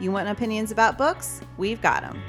[0.00, 1.42] You want opinions about books?
[1.58, 2.22] We've got them.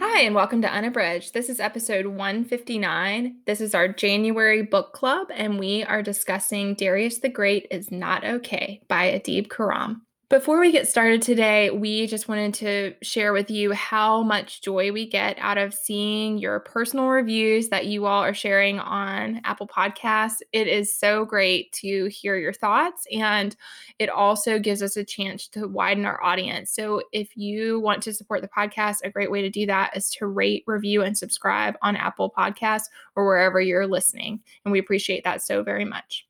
[0.00, 1.32] Hi, and welcome to Unabridged.
[1.32, 3.36] This is episode 159.
[3.46, 8.24] This is our January book club, and we are discussing Darius the Great is Not
[8.24, 10.00] Okay by Adib Khorram.
[10.30, 14.92] Before we get started today, we just wanted to share with you how much joy
[14.92, 19.66] we get out of seeing your personal reviews that you all are sharing on Apple
[19.66, 20.36] Podcasts.
[20.52, 23.56] It is so great to hear your thoughts, and
[23.98, 26.70] it also gives us a chance to widen our audience.
[26.70, 30.10] So, if you want to support the podcast, a great way to do that is
[30.10, 34.38] to rate, review, and subscribe on Apple Podcasts or wherever you're listening.
[34.64, 36.24] And we appreciate that so very much.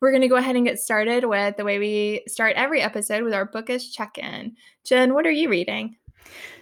[0.00, 3.24] We're going to go ahead and get started with the way we start every episode
[3.24, 4.56] with our bookish check in.
[4.84, 5.96] Jen, what are you reading?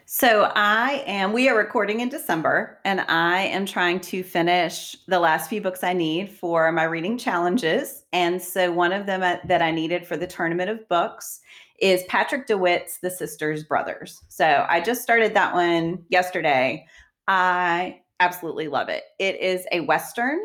[0.06, 5.18] So I am, we are recording in December, and I am trying to finish the
[5.18, 8.04] last few books I need for my reading challenges.
[8.12, 11.40] And so one of them uh, that I needed for the tournament of books
[11.80, 14.22] is Patrick DeWitt's The Sisters Brothers.
[14.28, 16.86] So I just started that one yesterday.
[17.26, 19.04] I absolutely love it.
[19.18, 20.38] It is a Western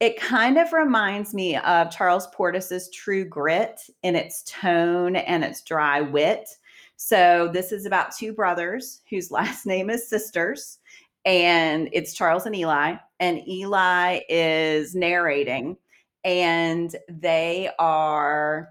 [0.00, 5.62] it kind of reminds me of Charles Portis's True Grit in its tone and its
[5.62, 6.48] dry wit.
[6.96, 10.78] So this is about two brothers whose last name is Sisters,
[11.26, 12.96] and it's Charles and Eli.
[13.20, 15.76] And Eli is narrating,
[16.24, 18.70] and they are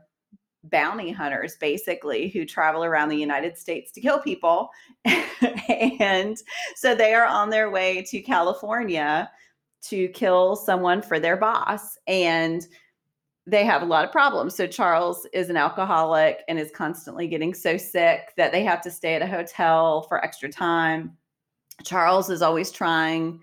[0.64, 4.71] bounty hunters basically who travel around the United States to kill people.
[5.69, 6.38] and
[6.75, 9.30] so they are on their way to California
[9.81, 12.67] to kill someone for their boss and
[13.48, 14.55] they have a lot of problems.
[14.55, 18.92] So Charles is an alcoholic and is constantly getting so sick that they have to
[18.92, 21.17] stay at a hotel for extra time.
[21.83, 23.39] Charles is always trying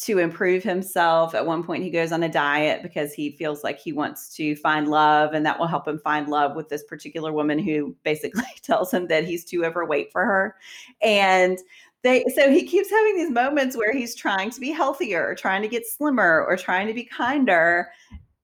[0.00, 1.34] to improve himself.
[1.34, 4.56] At one point, he goes on a diet because he feels like he wants to
[4.56, 8.44] find love, and that will help him find love with this particular woman who basically
[8.62, 10.56] tells him that he's too overweight for her.
[11.02, 11.58] And
[12.02, 15.62] they so he keeps having these moments where he's trying to be healthier or trying
[15.62, 17.90] to get slimmer or trying to be kinder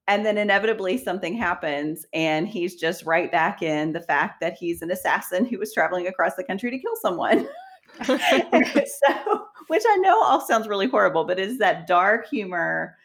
[0.08, 4.82] and then inevitably something happens and he's just right back in the fact that he's
[4.82, 7.48] an assassin who was traveling across the country to kill someone.
[8.06, 12.96] So which i know all sounds really horrible but is that dark humor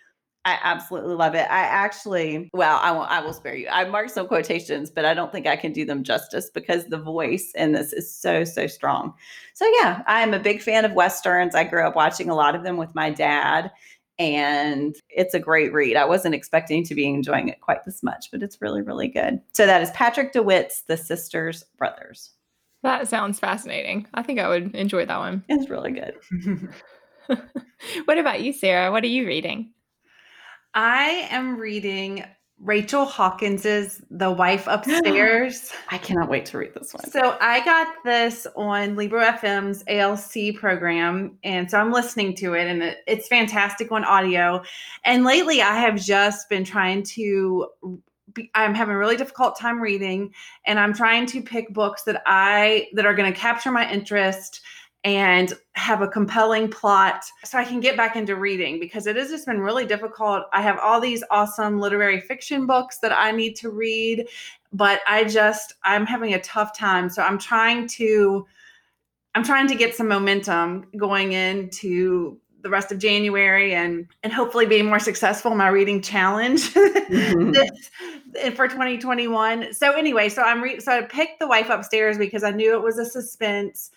[0.44, 1.48] I absolutely love it.
[1.52, 3.68] I actually, well, I won't, I will spare you.
[3.70, 6.98] I marked some quotations, but I don't think I can do them justice because the
[6.98, 9.14] voice in this is so, so strong.
[9.54, 11.54] So, yeah, I'm a big fan of Westerns.
[11.54, 13.72] I grew up watching a lot of them with my dad,
[14.18, 15.96] and it's a great read.
[15.96, 19.42] I wasn't expecting to be enjoying it quite this much, but it's really, really good.
[19.54, 22.32] So, that is Patrick DeWitt's The Sisters Brothers.
[22.82, 24.08] That sounds fascinating.
[24.16, 25.44] I think I would enjoy that one.
[25.50, 26.16] It's really good.
[28.06, 28.92] what about you, Sarah?
[28.92, 29.72] What are you reading?
[30.74, 32.24] I am reading
[32.60, 35.72] Rachel Hawkins's The Wife Upstairs.
[35.90, 37.10] I cannot wait to read this one.
[37.10, 42.68] So I got this on Libro FM's ALC program, and so I'm listening to it,
[42.68, 44.62] and it's fantastic on audio.
[45.04, 47.68] And lately, I have just been trying to.
[48.56, 50.32] I'm having a really difficult time reading,
[50.66, 54.62] and I'm trying to pick books that I that are going to capture my interest
[55.04, 59.30] and have a compelling plot so I can get back into reading because it has
[59.30, 60.44] just been really difficult.
[60.54, 64.28] I have all these awesome literary fiction books that I need to read,
[64.72, 67.10] but I just I'm having a tough time.
[67.10, 68.46] So I'm trying to
[69.34, 74.68] I'm trying to get some momentum going into the rest of January and and hopefully
[74.68, 77.52] be more successful in my reading challenge mm-hmm.
[78.34, 79.74] this, for 2021.
[79.74, 82.84] So anyway, so I'm re- so I picked The Wife Upstairs because I knew it
[82.84, 83.90] was a suspense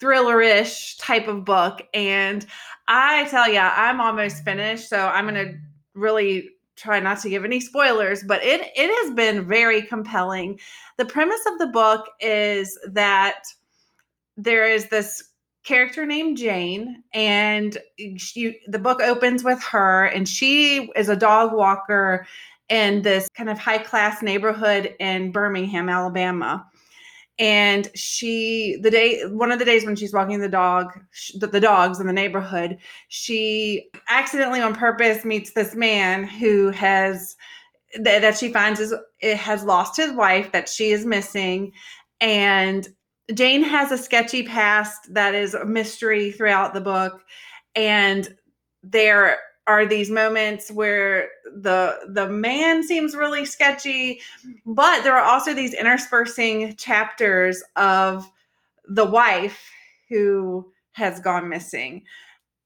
[0.00, 2.46] thriller-ish type of book and
[2.86, 5.54] i tell you i'm almost finished so i'm to
[5.94, 6.48] really
[6.78, 10.58] try not to give any spoilers but it it has been very compelling.
[10.96, 13.42] The premise of the book is that
[14.36, 15.22] there is this
[15.64, 17.76] character named Jane, and
[18.16, 22.26] she the book opens with her, and she is a dog walker
[22.68, 26.66] in this kind of high class neighborhood in Birmingham, Alabama
[27.38, 30.92] and she the day one of the days when she's walking the dog
[31.34, 32.76] the, the dogs in the neighborhood
[33.08, 37.36] she accidentally on purpose meets this man who has
[38.00, 41.72] that, that she finds is it has lost his wife that she is missing
[42.20, 42.88] and
[43.34, 47.22] Jane has a sketchy past that is a mystery throughout the book.
[47.74, 48.34] And
[48.82, 49.38] there
[49.68, 54.20] are these moments where the the man seems really sketchy,
[54.66, 58.28] but there are also these interspersing chapters of
[58.88, 59.70] the wife
[60.08, 62.02] who has gone missing.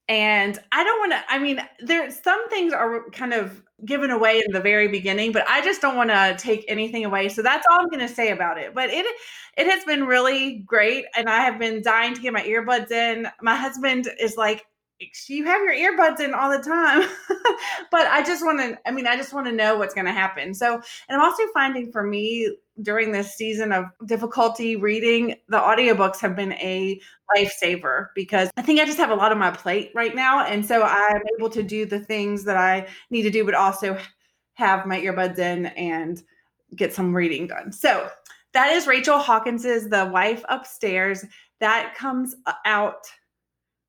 [0.09, 4.41] And I don't want to, I mean, there some things are kind of given away
[4.45, 7.29] in the very beginning, but I just don't want to take anything away.
[7.29, 8.73] So that's all I'm going to say about it.
[8.73, 9.05] But it
[9.57, 13.27] it has been really great and I have been dying to get my earbuds in.
[13.41, 14.65] My husband is like,
[15.27, 17.07] you have your earbuds in all the time.
[17.91, 20.11] But i just want to i mean i just want to know what's going to
[20.11, 20.53] happen.
[20.53, 20.81] So and
[21.15, 26.53] i'm also finding for me during this season of difficulty reading the audiobooks have been
[26.53, 26.99] a
[27.37, 30.65] lifesaver because i think i just have a lot on my plate right now and
[30.65, 33.95] so i'm able to do the things that i need to do but also
[34.53, 36.23] have my earbuds in and
[36.75, 37.71] get some reading done.
[37.71, 38.09] So
[38.53, 41.25] that is rachel hawkins's the wife upstairs.
[41.59, 43.05] That comes uh, out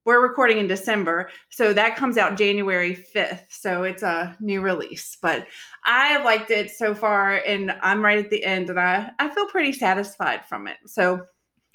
[0.04, 3.44] we're recording in December, so that comes out January 5th.
[3.48, 5.16] So it's a new release.
[5.20, 5.46] But
[5.84, 9.28] I have liked it so far, and I'm right at the end, and I, I
[9.30, 10.76] feel pretty satisfied from it.
[10.86, 11.22] So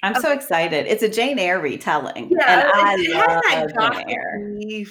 [0.02, 0.86] I'm so excited.
[0.86, 2.30] It's a Jane Eyre retelling.
[2.30, 4.86] Yeah, and I it love has that Jane Eyre.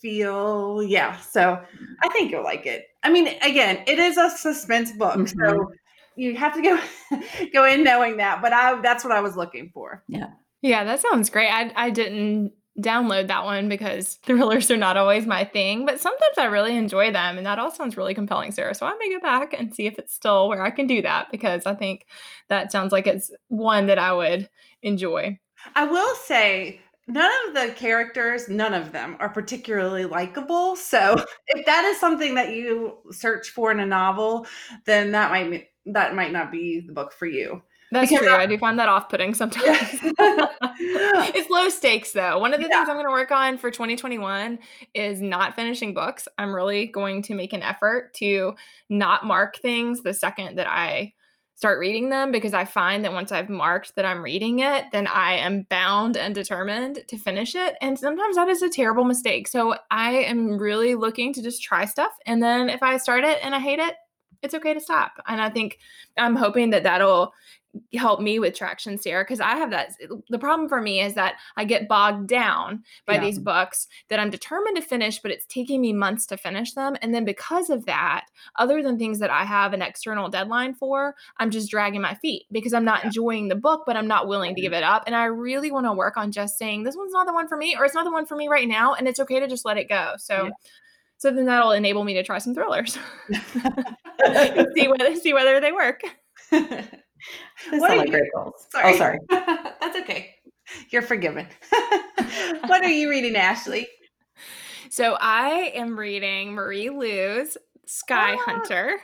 [0.00, 1.62] Feel yeah, so
[2.02, 2.86] I think you'll like it.
[3.02, 5.38] I mean, again, it is a suspense book, mm-hmm.
[5.38, 5.70] so
[6.16, 6.80] you have to go
[7.52, 8.40] go in knowing that.
[8.40, 10.02] But I that's what I was looking for.
[10.08, 10.28] Yeah.
[10.62, 11.50] Yeah, that sounds great.
[11.50, 16.38] I I didn't download that one because thrillers are not always my thing, but sometimes
[16.38, 17.36] I really enjoy them.
[17.36, 18.74] And that all sounds really compelling, Sarah.
[18.74, 21.30] So I may go back and see if it's still where I can do that
[21.30, 22.06] because I think
[22.48, 24.48] that sounds like it's one that I would
[24.82, 25.38] enjoy.
[25.74, 30.76] I will say, none of the characters, none of them are particularly likable.
[30.76, 34.46] So if that is something that you search for in a novel,
[34.86, 37.62] then that might that might not be the book for you.
[37.90, 38.34] That's because true.
[38.34, 39.66] I, I, do find that off putting sometimes.
[40.82, 42.38] it's low stakes though.
[42.38, 42.76] One of the yeah.
[42.76, 44.58] things I'm going to work on for 2021
[44.94, 46.28] is not finishing books.
[46.38, 48.54] I'm really going to make an effort to
[48.88, 51.14] not mark things the second that I
[51.60, 55.06] start reading them because I find that once I've marked that I'm reading it, then
[55.06, 57.74] I am bound and determined to finish it.
[57.82, 59.46] And sometimes that is a terrible mistake.
[59.46, 62.12] So I am really looking to just try stuff.
[62.24, 63.94] And then if I start it and I hate it,
[64.42, 65.12] it's okay to stop.
[65.26, 65.78] And I think
[66.16, 67.34] I'm hoping that that'll
[67.94, 69.92] help me with traction sarah because i have that
[70.28, 73.20] the problem for me is that i get bogged down by yeah.
[73.20, 76.96] these books that i'm determined to finish but it's taking me months to finish them
[77.00, 78.26] and then because of that
[78.56, 82.44] other than things that i have an external deadline for i'm just dragging my feet
[82.50, 83.06] because i'm not yeah.
[83.06, 84.66] enjoying the book but i'm not willing to mm-hmm.
[84.66, 87.26] give it up and i really want to work on just saying this one's not
[87.26, 89.20] the one for me or it's not the one for me right now and it's
[89.20, 90.50] okay to just let it go so yeah.
[91.18, 92.98] so then that'll enable me to try some thrillers
[94.74, 96.02] see whether see whether they work
[97.70, 98.66] what are you, goals.
[98.70, 98.94] Sorry.
[98.94, 99.18] Oh, sorry.
[99.30, 100.34] That's okay.
[100.90, 101.46] You're forgiven.
[102.66, 103.88] what are you reading, Ashley?
[104.90, 107.56] So I am reading Marie Lu's
[107.86, 108.42] Sky ah.
[108.44, 108.98] Hunter.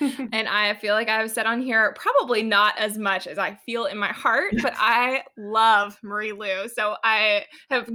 [0.00, 3.84] and I feel like I've said on here probably not as much as I feel
[3.84, 6.68] in my heart, but I love Marie Lu.
[6.68, 7.88] So I have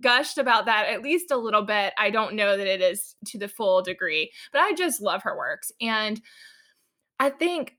[0.00, 1.92] gushed about that at least a little bit.
[1.98, 5.36] I don't know that it is to the full degree, but I just love her
[5.36, 5.72] works.
[5.80, 6.20] And
[7.18, 7.76] I think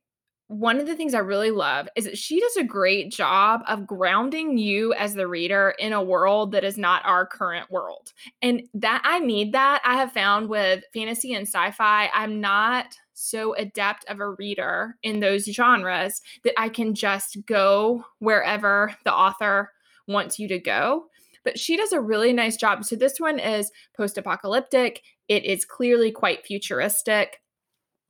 [0.51, 3.88] one of the things I really love is that she does a great job of
[3.88, 8.12] grounding you as the reader in a world that is not our current world.
[8.41, 9.81] And that I need that.
[9.86, 14.98] I have found with fantasy and sci fi, I'm not so adept of a reader
[15.03, 19.72] in those genres that I can just go wherever the author
[20.08, 21.05] wants you to go.
[21.46, 22.84] But she does a really nice job.
[22.84, 27.40] So this one is post apocalyptic, it is clearly quite futuristic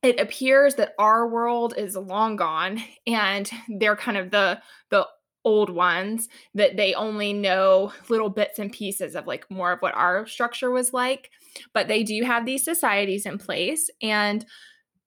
[0.02, 5.06] it appears that our world is long gone and they're kind of the the
[5.44, 9.94] old ones that they only know little bits and pieces of like more of what
[9.94, 11.30] our structure was like
[11.74, 14.46] but they do have these societies in place and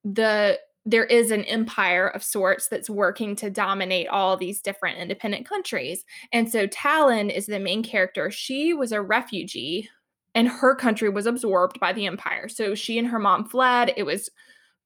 [0.04, 5.48] the there is an empire of sorts that's working to dominate all these different independent
[5.48, 8.30] countries and so Talin is the main character.
[8.30, 9.90] She was a refugee
[10.36, 12.50] and her country was absorbed by the empire.
[12.50, 13.94] So she and her mom fled.
[13.96, 14.30] It was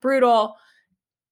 [0.02, 0.56] brutal.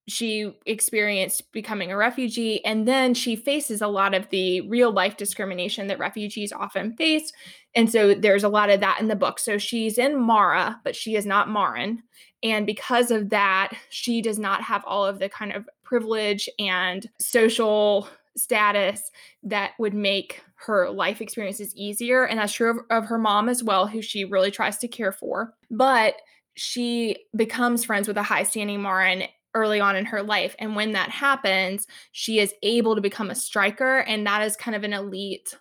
[0.08, 5.18] She experienced becoming a refugee, and then she faces a lot of the real life
[5.18, 7.32] discrimination that refugees often face.
[7.76, 9.38] And so there's a lot of that in the book.
[9.38, 12.04] So she's in Mara, but she is not Marin.
[12.42, 17.10] And because of that, she does not have all of the kind of privilege and
[17.20, 18.08] social
[18.38, 19.12] status
[19.44, 22.26] that would make her life experiences easier.
[22.26, 25.12] And that's true of, of, her mom as well, who she really tries to care
[25.12, 25.54] for.
[25.70, 26.16] But
[26.58, 29.24] she becomes friends with a high standing Marin
[29.54, 30.56] early on in her life.
[30.60, 34.00] And when that happens, she is able to become a striker.
[34.00, 35.56] And that is kind of an elite,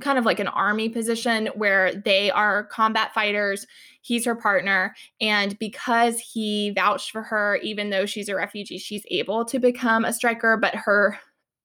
[0.00, 3.66] kind of like an army position where they are combat fighters.
[4.00, 4.94] He's her partner.
[5.20, 10.04] And because he vouched for her, even though she's a refugee, she's able to become
[10.04, 10.56] a striker.
[10.56, 11.18] But her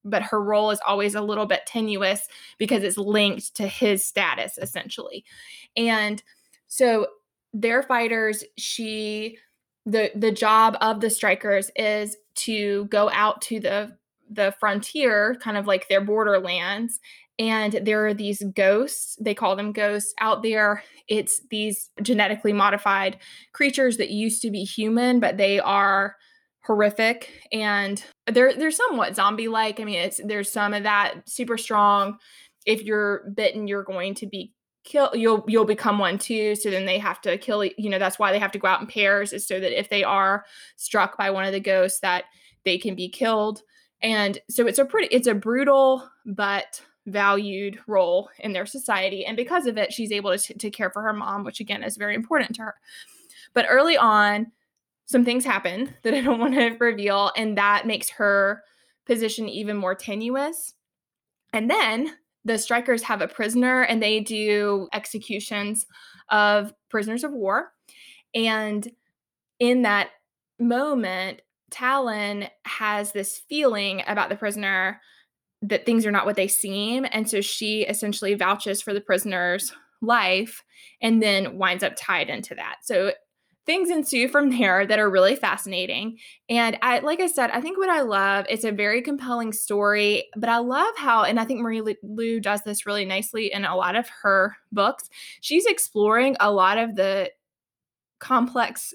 [0.05, 4.57] but her role is always a little bit tenuous because it's linked to his status
[4.57, 5.25] essentially.
[5.75, 6.23] And
[6.67, 7.07] so
[7.53, 8.43] they're fighters.
[8.57, 9.37] She
[9.85, 13.97] the the job of the strikers is to go out to the
[14.29, 16.99] the frontier, kind of like their borderlands,
[17.39, 23.17] and there are these ghosts they call them ghosts out there it's these genetically modified
[23.53, 26.15] creatures that used to be human but they are
[26.61, 31.57] horrific and they're they're somewhat zombie like i mean it's there's some of that super
[31.57, 32.17] strong
[32.65, 34.51] if you're bitten you're going to be
[34.87, 36.55] kill you'll you'll become one too.
[36.55, 38.81] So then they have to kill you know that's why they have to go out
[38.81, 40.45] in pairs is so that if they are
[40.77, 42.25] struck by one of the ghosts that
[42.63, 43.61] they can be killed.
[44.01, 49.25] And so it's a pretty it's a brutal but valued role in their society.
[49.25, 51.97] And because of it she's able to, to care for her mom which again is
[51.97, 52.75] very important to her.
[53.53, 54.51] But early on
[55.05, 58.63] some things happen that i don't want to reveal and that makes her
[59.05, 60.73] position even more tenuous.
[61.53, 62.13] And then
[62.47, 65.85] the strikers have a prisoner and they do executions
[66.29, 67.73] of prisoners of war.
[68.33, 68.89] And
[69.59, 70.11] in that
[70.59, 75.01] moment, Talin has this feeling about the prisoner
[75.61, 77.05] that things are not what they seem.
[77.11, 80.63] And so she essentially vouches for the prisoner's life
[81.01, 82.77] and then winds up tied into that.
[82.83, 83.11] So
[83.67, 86.17] things ensue from there that are really fascinating.
[86.49, 90.29] And I, like I said, I think what I love, it's a very compelling story,
[90.35, 93.75] but I love how, and I think Marie Lu does this really nicely in a
[93.75, 95.09] lot of her books.
[95.41, 97.29] She's exploring a lot of the
[98.19, 98.93] complex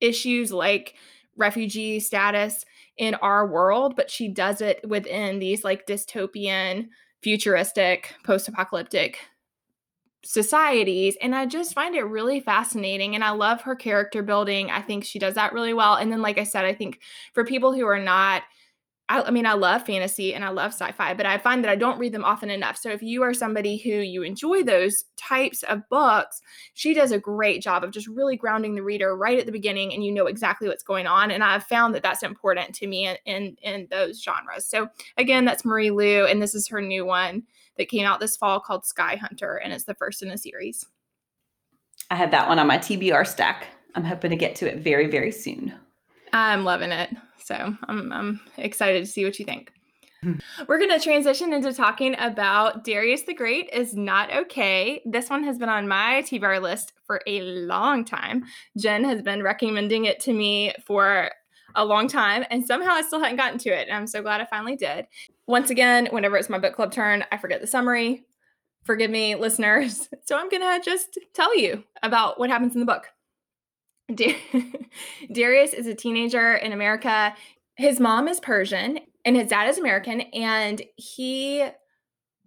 [0.00, 0.94] issues like
[1.36, 2.64] refugee status
[2.96, 6.88] in our world, but she does it within these like dystopian,
[7.22, 9.18] futuristic, post apocalyptic
[10.28, 14.70] societies and i just find it really fascinating and i love her character building.
[14.70, 17.00] I think she does that really well and then like i said i think
[17.32, 18.42] for people who are not
[19.08, 21.76] I, I, mean i love fantasy and i love sci-fi but i find that i
[21.76, 22.76] don't read them often enough.
[22.76, 26.42] So if you are somebody who you enjoy those types of books
[26.74, 29.94] she does a great job of just really grounding the reader right at the beginning
[29.94, 33.06] and you know exactly what's going on and i've found that that's important to me
[33.06, 34.66] in in, in those genres.
[34.66, 37.44] So again that's marie lu and this is her new one
[37.78, 40.86] that came out this fall called Sky Hunter, and it's the first in a series.
[42.10, 43.68] I had that one on my TBR stack.
[43.94, 45.74] I'm hoping to get to it very, very soon.
[46.32, 47.10] I'm loving it.
[47.42, 49.72] So I'm, I'm excited to see what you think.
[50.22, 50.34] Hmm.
[50.66, 55.00] We're going to transition into talking about Darius the Great is Not Okay.
[55.04, 58.44] This one has been on my TBR list for a long time.
[58.76, 61.30] Jen has been recommending it to me for
[61.74, 63.88] a long time, and somehow I still hadn't gotten to it.
[63.88, 65.06] And I'm so glad I finally did.
[65.46, 68.24] Once again, whenever it's my book club turn, I forget the summary.
[68.84, 70.08] Forgive me, listeners.
[70.26, 73.08] So I'm going to just tell you about what happens in the book.
[75.32, 77.34] Darius is a teenager in America.
[77.76, 81.64] His mom is Persian and his dad is American, and he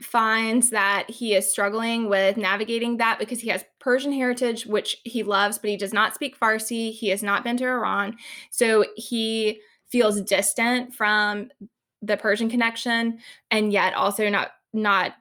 [0.01, 5.23] finds that he is struggling with navigating that because he has Persian heritage, which he
[5.23, 6.91] loves, but he does not speak Farsi.
[6.91, 8.17] He has not been to Iran.
[8.49, 11.49] So he feels distant from
[12.01, 13.19] the Persian connection
[13.51, 15.13] and yet also not not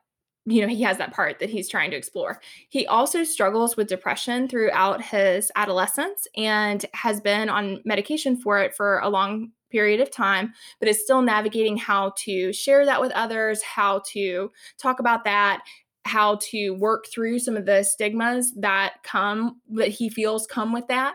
[0.46, 2.40] you know he has that part that he's trying to explore.
[2.70, 8.74] He also struggles with depression throughout his adolescence and has been on medication for it
[8.74, 13.12] for a long period of time, but is still navigating how to share that with
[13.12, 15.62] others, how to talk about that,
[16.04, 20.86] how to work through some of the stigmas that come that he feels come with
[20.88, 21.14] that.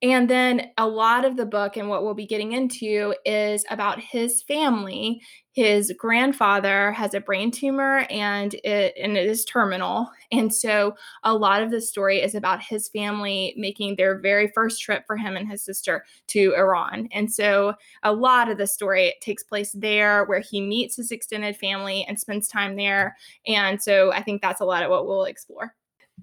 [0.00, 4.00] And then a lot of the book and what we'll be getting into is about
[4.00, 5.20] his family.
[5.54, 10.10] His grandfather has a brain tumor and it and it is terminal.
[10.30, 14.82] And so a lot of the story is about his family making their very first
[14.82, 17.08] trip for him and his sister to Iran.
[17.12, 21.56] And so a lot of the story takes place there where he meets his extended
[21.56, 23.16] family and spends time there.
[23.46, 25.74] And so I think that's a lot of what we'll explore.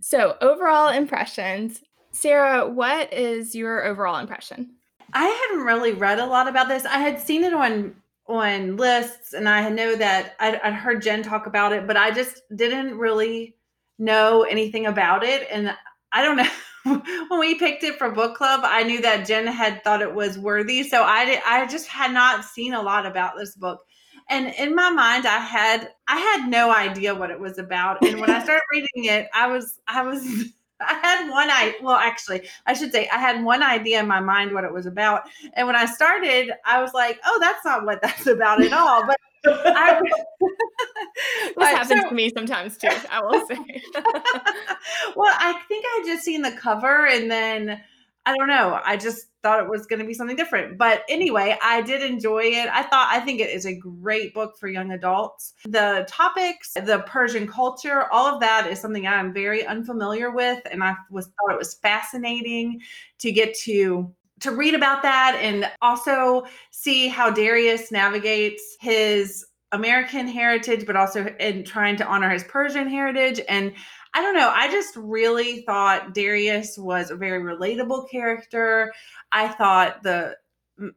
[0.01, 1.81] So, overall impressions
[2.15, 4.71] Sarah, what is your overall impression?
[5.13, 6.85] I hadn't really read a lot about this.
[6.85, 7.93] I had seen it on
[8.27, 12.09] on lists, and I know that I'd, I'd heard Jen talk about it, but I
[12.11, 13.55] just didn't really
[13.99, 15.47] know anything about it.
[15.51, 15.75] And
[16.11, 16.49] I don't know
[17.27, 20.39] when we picked it for book club, I knew that Jen had thought it was
[20.39, 23.81] worthy, so I did, I just had not seen a lot about this book.
[24.29, 28.01] And in my mind, I had I had no idea what it was about.
[28.03, 30.23] And when I started reading it, I was I was
[30.87, 34.19] I had one I well actually I should say I had one idea in my
[34.19, 35.23] mind what it was about
[35.53, 39.05] and when I started I was like oh that's not what that's about at all
[39.05, 40.01] but I,
[41.55, 43.55] this happens so, to me sometimes too I will say.
[45.15, 47.81] Well I think I just seen the cover and then
[48.25, 48.79] I don't know.
[48.83, 50.77] I just thought it was going to be something different.
[50.77, 52.67] But anyway, I did enjoy it.
[52.73, 55.53] I thought, I think it is a great book for young adults.
[55.65, 60.59] The topics, the Persian culture, all of that is something I'm very unfamiliar with.
[60.71, 62.81] And I was thought it was fascinating
[63.19, 70.27] to get to to read about that and also see how Darius navigates his American
[70.27, 73.39] heritage, but also in trying to honor his Persian heritage.
[73.47, 73.73] And
[74.15, 74.49] I don't know.
[74.53, 78.93] I just really thought Darius was a very relatable character.
[79.33, 80.37] I thought the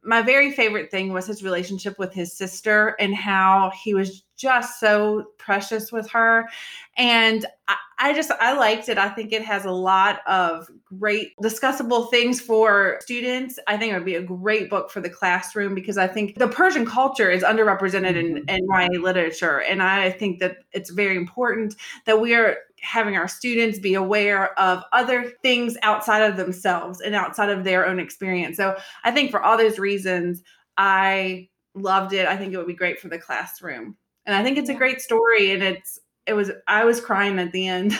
[0.02, 4.80] my very favorite thing was his relationship with his sister and how he was just
[4.80, 6.48] so precious with her.
[6.96, 8.98] And I, I, just, I liked it.
[8.98, 13.58] I think it has a lot of great discussable things for students.
[13.68, 16.48] I think it would be a great book for the classroom because I think the
[16.48, 18.48] Persian culture is underrepresented in, mm-hmm.
[18.48, 19.60] in YA literature.
[19.62, 24.58] And I think that it's very important that we are having our students be aware
[24.58, 28.56] of other things outside of themselves and outside of their own experience.
[28.56, 30.42] So I think for all those reasons,
[30.76, 32.26] I loved it.
[32.26, 33.96] I think it would be great for the classroom.
[34.26, 37.52] And I think it's a great story and it's it was I was crying at
[37.52, 37.98] the end.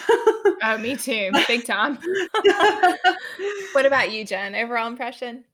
[0.63, 1.31] oh, me too.
[1.47, 1.97] Big time.
[3.73, 4.55] what about you, Jen?
[4.55, 5.45] Overall impression?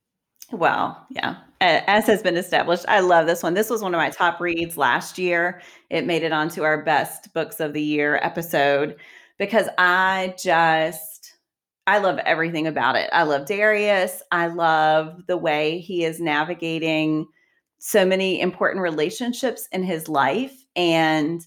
[0.52, 1.36] Well, yeah.
[1.60, 3.54] As has been established, I love this one.
[3.54, 5.62] This was one of my top reads last year.
[5.88, 8.96] It made it onto our best books of the year episode
[9.38, 11.34] because I just
[11.86, 13.10] I love everything about it.
[13.12, 14.22] I love Darius.
[14.30, 17.26] I love the way he is navigating
[17.78, 21.46] so many important relationships in his life and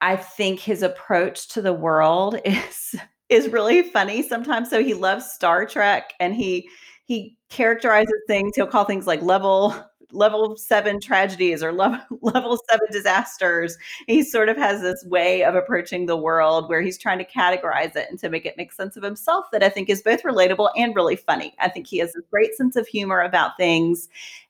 [0.00, 2.94] I think his approach to the world is
[3.30, 4.70] is really funny sometimes.
[4.70, 6.68] So he loves Star Trek and he
[7.06, 9.74] he characterizes things, he'll call things like level
[10.12, 13.76] level seven tragedies or level, level seven disasters.
[14.06, 17.96] He sort of has this way of approaching the world where he's trying to categorize
[17.96, 20.70] it and to make it make sense of himself that I think is both relatable
[20.76, 21.54] and really funny.
[21.58, 24.08] I think he has a great sense of humor about things.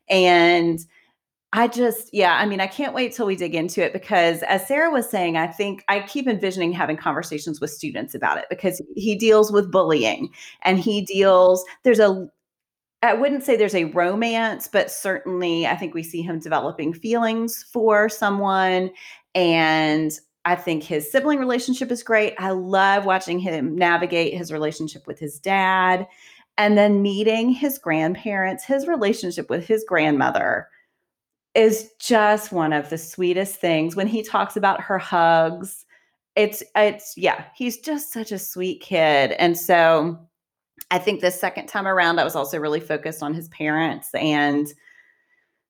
[0.09, 0.81] And
[1.57, 4.67] I just, yeah, I mean, I can't wait till we dig into it because, as
[4.67, 8.83] Sarah was saying, I think I keep envisioning having conversations with students about it because
[8.97, 10.31] he deals with bullying
[10.62, 12.29] and he deals, there's a,
[13.05, 17.62] I wouldn't say there's a romance, but certainly I think we see him developing feelings
[17.71, 18.90] for someone.
[19.35, 20.11] And
[20.47, 22.35] I think his sibling relationship is great.
[22.38, 26.07] I love watching him navigate his relationship with his dad
[26.57, 30.69] and then meeting his grandparents, his relationship with his grandmother
[31.55, 35.85] is just one of the sweetest things when he talks about her hugs
[36.37, 40.19] it's it's yeah he's just such a sweet kid and so
[40.91, 44.69] i think the second time around i was also really focused on his parents and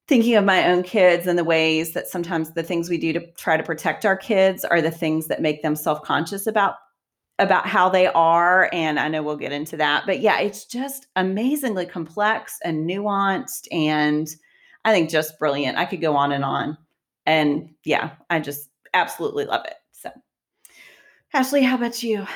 [0.07, 3.27] thinking of my own kids and the ways that sometimes the things we do to
[3.33, 6.75] try to protect our kids are the things that make them self-conscious about
[7.39, 11.07] about how they are and i know we'll get into that but yeah it's just
[11.17, 14.37] amazingly complex and nuanced and
[14.85, 15.79] I think just brilliant.
[15.79, 16.77] I could go on and on.
[17.27, 19.75] And yeah, I just absolutely love it.
[19.93, 20.11] So,
[21.33, 22.27] Ashley, how about you?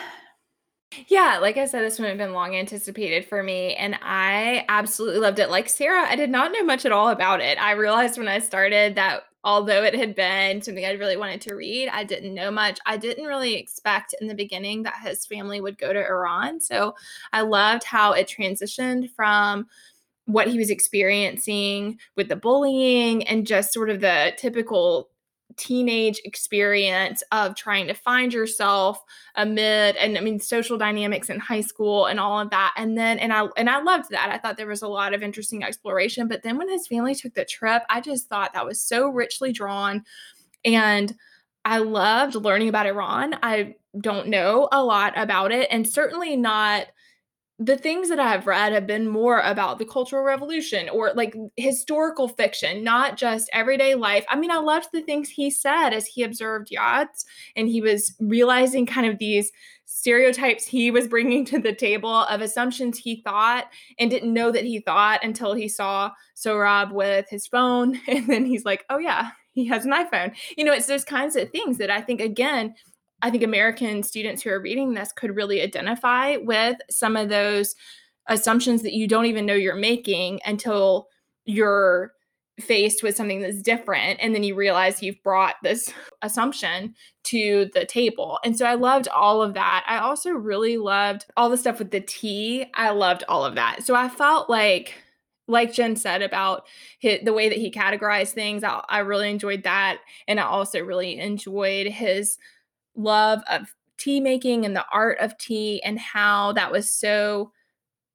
[1.07, 5.21] Yeah, like I said, this one had been long anticipated for me, and I absolutely
[5.21, 5.51] loved it.
[5.51, 7.61] Like Sarah, I did not know much at all about it.
[7.61, 11.55] I realized when I started that although it had been something I really wanted to
[11.55, 12.79] read, I didn't know much.
[12.87, 16.61] I didn't really expect in the beginning that his family would go to Iran.
[16.61, 16.95] So
[17.33, 19.67] I loved how it transitioned from
[20.25, 25.11] what he was experiencing with the bullying and just sort of the typical
[25.59, 29.03] teenage experience of trying to find yourself
[29.35, 33.19] amid and I mean social dynamics in high school and all of that and then
[33.19, 34.31] and I and I loved that.
[34.31, 37.35] I thought there was a lot of interesting exploration but then when his family took
[37.35, 40.05] the trip I just thought that was so richly drawn
[40.65, 41.15] and
[41.65, 43.37] I loved learning about Iran.
[43.43, 46.87] I don't know a lot about it and certainly not
[47.61, 52.29] the things that I've read have been more about the Cultural Revolution or like historical
[52.29, 54.25] fiction, not just everyday life.
[54.29, 57.25] I mean, I loved the things he said as he observed Yazd
[57.57, 59.51] and he was realizing kind of these
[59.87, 63.67] stereotypes he was bringing to the table of assumptions he thought
[63.99, 67.99] and didn't know that he thought until he saw Sohrab with his phone.
[68.09, 70.37] And then he's like, oh, yeah, he has an iPhone.
[70.57, 72.75] You know, it's those kinds of things that I think, again,
[73.23, 77.75] I think American students who are reading this could really identify with some of those
[78.29, 81.09] assumptions that you don't even know you're making until
[81.45, 82.13] you're
[82.61, 87.85] faced with something that's different and then you realize you've brought this assumption to the
[87.85, 88.39] table.
[88.45, 89.85] And so i loved all of that.
[89.87, 92.67] I also really loved all the stuff with the tea.
[92.75, 93.85] I loved all of that.
[93.85, 94.95] So i felt like
[95.51, 96.65] like jen said about
[96.99, 100.81] his, the way that he categorized things I, I really enjoyed that and i also
[100.81, 102.37] really enjoyed his
[102.99, 107.53] love of tea making and the art of tea and how that was so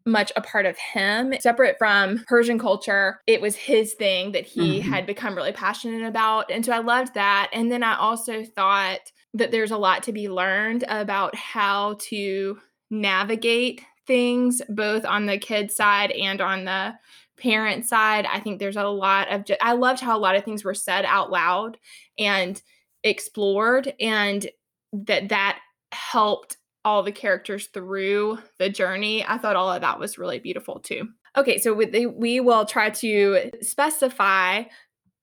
[0.06, 1.34] much a part of him.
[1.39, 4.91] Separate from Persian culture, it was his thing that he mm-hmm.
[4.91, 6.52] had become really passionate about.
[6.52, 7.50] And so I loved that.
[7.54, 9.00] And then I also thought
[9.34, 15.38] that there's a lot to be learned about how to navigate things both on the
[15.38, 16.93] kid side and on the
[17.38, 18.26] parent side.
[18.26, 20.74] I think there's a lot of just, I loved how a lot of things were
[20.74, 21.78] said out loud
[22.19, 22.62] and
[23.04, 24.48] explored and
[24.93, 25.60] that that
[25.91, 29.25] helped all the characters through the journey.
[29.25, 31.10] I thought all of that was really beautiful too.
[31.36, 34.63] Okay, so we, we will try to specify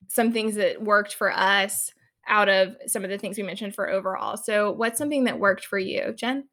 [0.07, 1.91] some things that worked for us
[2.27, 4.37] out of some of the things we mentioned for overall.
[4.37, 6.49] So, what's something that worked for you, Jen?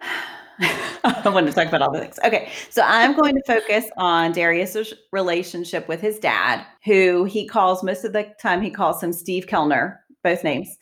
[0.60, 2.18] I wanted to talk about all the things.
[2.24, 7.82] Okay, so I'm going to focus on Darius's relationship with his dad, who he calls
[7.82, 10.78] most of the time he calls him Steve Kellner, both names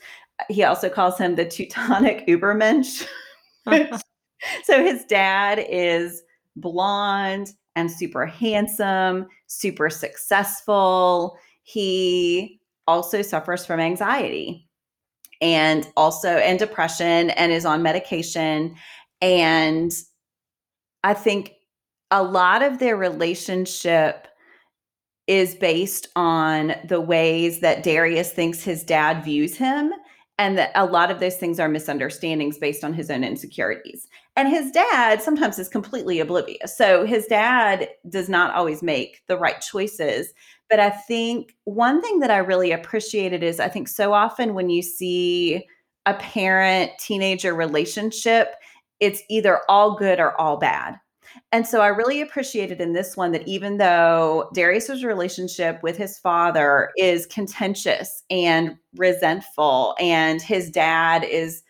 [0.49, 3.07] he also calls him the Teutonic Ubermensch.
[4.65, 6.23] so his dad is
[6.57, 11.39] blonde and super handsome, super successful.
[11.63, 14.69] He also suffers from anxiety
[15.41, 18.75] and also and depression and is on medication
[19.21, 19.93] and
[21.05, 21.53] I think
[22.11, 24.29] a lot of their relationship
[25.27, 29.93] is based on the ways that Darius thinks his dad views him
[30.43, 34.09] and that a lot of those things are misunderstandings based on his own insecurities.
[34.35, 36.77] And his dad sometimes is completely oblivious.
[36.77, 40.35] So his dad does not always make the right choices.
[40.69, 44.69] But I think one thing that I really appreciated is I think so often when
[44.69, 45.65] you see
[46.07, 48.57] a parent teenager relationship,
[48.99, 50.97] it's either all good or all bad.
[51.51, 56.19] And so I really appreciated in this one that even though Darius's relationship with his
[56.19, 61.63] father is contentious and resentful, and his dad is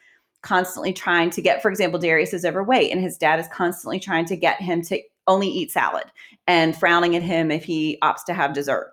[0.42, 4.24] constantly trying to get, for example, Darius is overweight, and his dad is constantly trying
[4.26, 6.04] to get him to only eat salad
[6.46, 8.91] and frowning at him if he opts to have dessert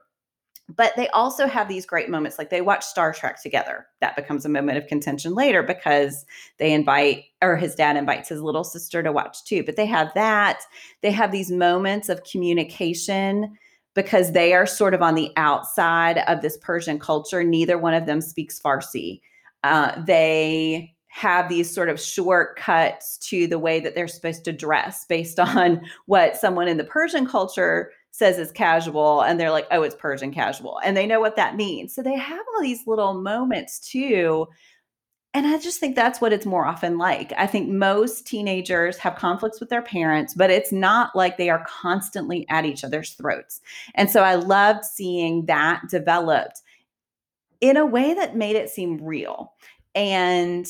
[0.75, 3.87] but they also have these great moments like they watch star trek together.
[4.01, 6.25] That becomes a moment of contention later because
[6.57, 9.63] they invite or his dad invites his little sister to watch too.
[9.63, 10.61] But they have that.
[11.01, 13.57] They have these moments of communication
[13.95, 17.43] because they are sort of on the outside of this persian culture.
[17.43, 19.21] Neither one of them speaks farsi.
[19.63, 25.05] Uh, they have these sort of shortcuts to the way that they're supposed to dress
[25.09, 29.81] based on what someone in the persian culture says it's casual and they're like, oh,
[29.81, 30.79] it's Persian casual.
[30.83, 31.95] And they know what that means.
[31.95, 34.47] So they have all these little moments too.
[35.33, 37.33] And I just think that's what it's more often like.
[37.37, 41.65] I think most teenagers have conflicts with their parents, but it's not like they are
[41.67, 43.61] constantly at each other's throats.
[43.95, 46.61] And so I loved seeing that developed
[47.61, 49.53] in a way that made it seem real.
[49.95, 50.65] And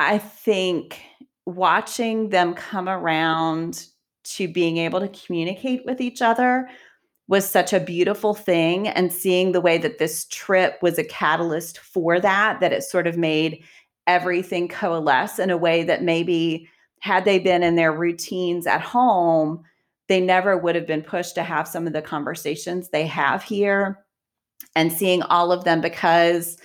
[0.00, 1.00] I think
[1.46, 3.86] watching them come around
[4.24, 6.68] to being able to communicate with each other
[7.26, 11.78] was such a beautiful thing and seeing the way that this trip was a catalyst
[11.78, 13.62] for that that it sort of made
[14.06, 16.68] everything coalesce in a way that maybe
[17.00, 19.62] had they been in their routines at home
[20.08, 24.04] they never would have been pushed to have some of the conversations they have here
[24.76, 26.58] and seeing all of them because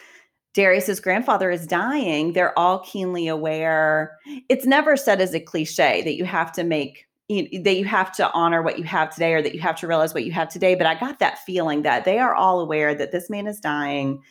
[0.53, 4.17] Darius's grandfather is dying, they're all keenly aware.
[4.49, 8.11] It's never said as a cliche that you have to make you that you have
[8.13, 10.49] to honor what you have today or that you have to realize what you have
[10.49, 10.75] today.
[10.75, 14.21] But I got that feeling that they are all aware that this man is dying,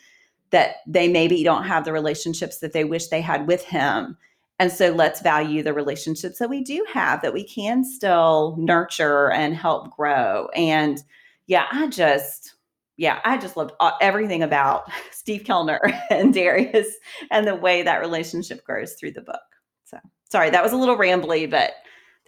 [0.51, 4.17] that they maybe don't have the relationships that they wish they had with him.
[4.59, 9.31] And so let's value the relationships that we do have that we can still nurture
[9.31, 10.49] and help grow.
[10.53, 11.01] And
[11.47, 12.55] yeah, I just,
[12.97, 16.93] yeah, I just loved everything about Steve Kellner and Darius
[17.31, 19.39] and the way that relationship grows through the book.
[19.85, 19.97] So
[20.29, 21.75] sorry, that was a little rambly, but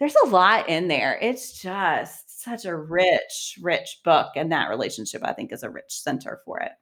[0.02, 1.16] there's a lot in there.
[1.22, 4.32] It's just such a rich, rich book.
[4.34, 6.72] And that relationship, I think, is a rich center for it.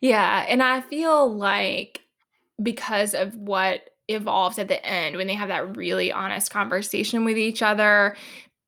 [0.00, 0.44] Yeah.
[0.48, 2.00] And I feel like
[2.60, 7.38] because of what evolves at the end, when they have that really honest conversation with
[7.38, 8.16] each other,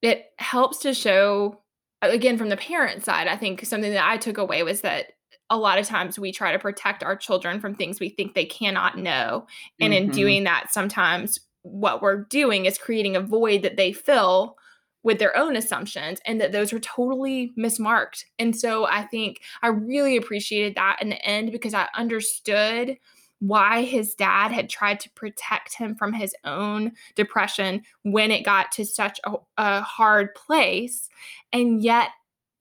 [0.00, 1.60] it helps to show,
[2.02, 5.06] again, from the parent side, I think something that I took away was that
[5.50, 8.46] a lot of times we try to protect our children from things we think they
[8.46, 9.48] cannot know.
[9.80, 10.04] And mm-hmm.
[10.04, 14.56] in doing that, sometimes what we're doing is creating a void that they fill
[15.02, 18.24] with their own assumptions and that those were totally mismarked.
[18.38, 22.98] And so I think I really appreciated that in the end because I understood
[23.40, 28.70] why his dad had tried to protect him from his own depression when it got
[28.70, 31.08] to such a, a hard place.
[31.52, 32.10] And yet,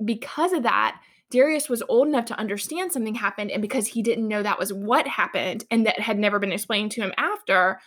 [0.04, 3.52] because of that, Darius was old enough to understand something happened.
[3.52, 6.92] And because he didn't know that was what happened and that had never been explained
[6.94, 7.80] to him after,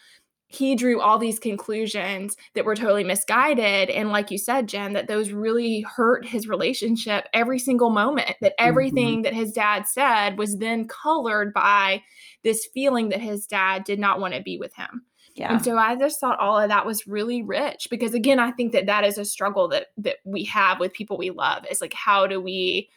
[0.46, 3.90] he drew all these conclusions that were totally misguided.
[3.90, 8.52] And like you said, Jen, that those really hurt his relationship every single moment, that
[8.52, 8.68] mm-hmm.
[8.68, 9.22] everything mm-hmm.
[9.22, 12.02] that his dad said was then colored by
[12.44, 15.02] this feeling that his dad did not want to be with him.
[15.34, 15.52] Yeah.
[15.52, 18.72] And so I just thought all of that was really rich because again, I think
[18.72, 21.64] that that is a struggle that that we have with people we love.
[21.68, 22.88] Is like how do we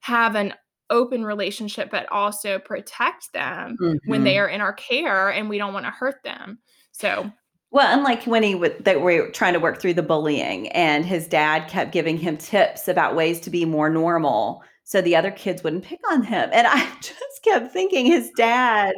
[0.00, 0.52] have an
[0.90, 4.10] open relationship but also protect them mm-hmm.
[4.10, 4.44] when they mm-hmm.
[4.44, 6.58] are in our care and we don't want to hurt them.
[7.00, 7.32] So
[7.72, 11.04] well, unlike when he would that we were trying to work through the bullying and
[11.04, 15.30] his dad kept giving him tips about ways to be more normal so the other
[15.30, 16.50] kids wouldn't pick on him.
[16.52, 18.94] And I just kept thinking his dad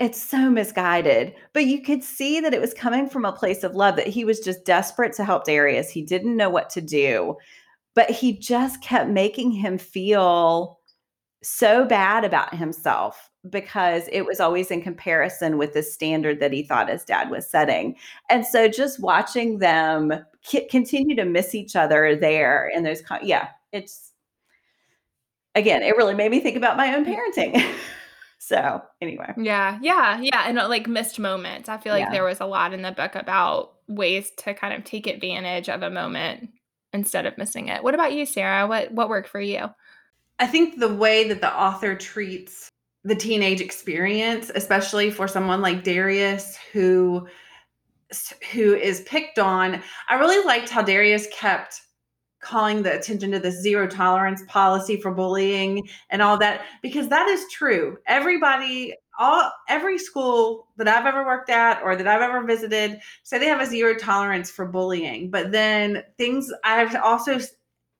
[0.00, 3.74] it's so misguided, but you could see that it was coming from a place of
[3.74, 5.90] love that he was just desperate to help Darius.
[5.90, 7.36] He didn't know what to do,
[7.94, 10.78] but he just kept making him feel
[11.42, 16.62] so bad about himself because it was always in comparison with the standard that he
[16.62, 17.96] thought his dad was setting.
[18.28, 23.20] And so just watching them c- continue to miss each other there and those, con-
[23.22, 24.12] yeah, it's
[25.54, 27.74] again, it really made me think about my own parenting.
[28.38, 29.32] so anyway.
[29.38, 29.78] Yeah.
[29.80, 30.20] Yeah.
[30.20, 30.44] Yeah.
[30.46, 31.68] And uh, like missed moments.
[31.68, 32.12] I feel like yeah.
[32.12, 35.82] there was a lot in the book about ways to kind of take advantage of
[35.82, 36.50] a moment
[36.92, 37.82] instead of missing it.
[37.82, 38.66] What about you, Sarah?
[38.66, 39.70] What what worked for you?
[40.38, 42.70] I think the way that the author treats
[43.04, 47.26] the teenage experience, especially for someone like Darius who
[48.52, 51.80] who is picked on, I really liked how Darius kept
[52.40, 57.28] calling the attention to the zero tolerance policy for bullying and all that because that
[57.28, 57.98] is true.
[58.06, 63.38] Everybody all every school that I've ever worked at or that I've ever visited say
[63.38, 65.30] they have a zero tolerance for bullying.
[65.30, 67.38] But then things I've also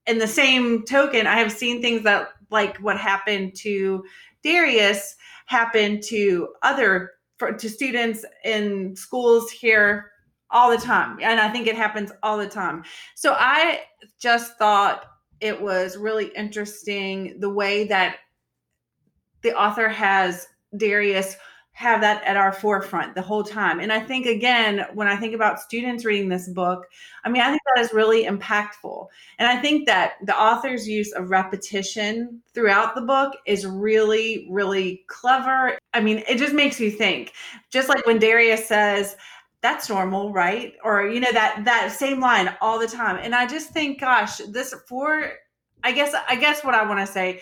[0.06, 4.02] in the same token, I have seen things that like what happened to
[4.42, 7.12] Darius happen to other
[7.58, 10.10] to students in schools here
[10.50, 11.18] all the time.
[11.22, 12.84] And I think it happens all the time.
[13.14, 13.80] So I
[14.18, 15.06] just thought
[15.40, 18.16] it was really interesting the way that
[19.42, 21.36] the author has Darius
[21.72, 23.80] have that at our forefront the whole time.
[23.80, 26.86] And I think, again, when I think about students reading this book,
[27.24, 29.06] I mean, I think that is really impactful.
[29.38, 35.04] And I think that the author's use of repetition throughout the book is really, really
[35.06, 35.78] clever.
[35.94, 37.32] I mean, it just makes you think.
[37.70, 39.16] Just like when Darius says,
[39.62, 40.74] that's normal, right?
[40.84, 43.18] Or, you know, that that same line all the time.
[43.22, 45.32] And I just think, gosh, this for
[45.82, 47.40] I guess I guess what I want to say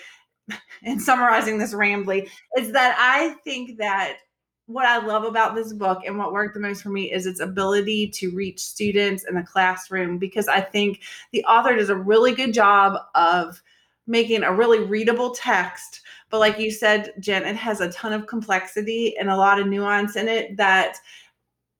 [0.82, 4.18] in summarizing this rambly is that I think that
[4.66, 7.40] what I love about this book and what worked the most for me is its
[7.40, 11.00] ability to reach students in the classroom because I think
[11.32, 13.62] the author does a really good job of
[14.06, 16.02] making a really readable text.
[16.28, 19.66] But like you said, Jen, it has a ton of complexity and a lot of
[19.66, 20.98] nuance in it that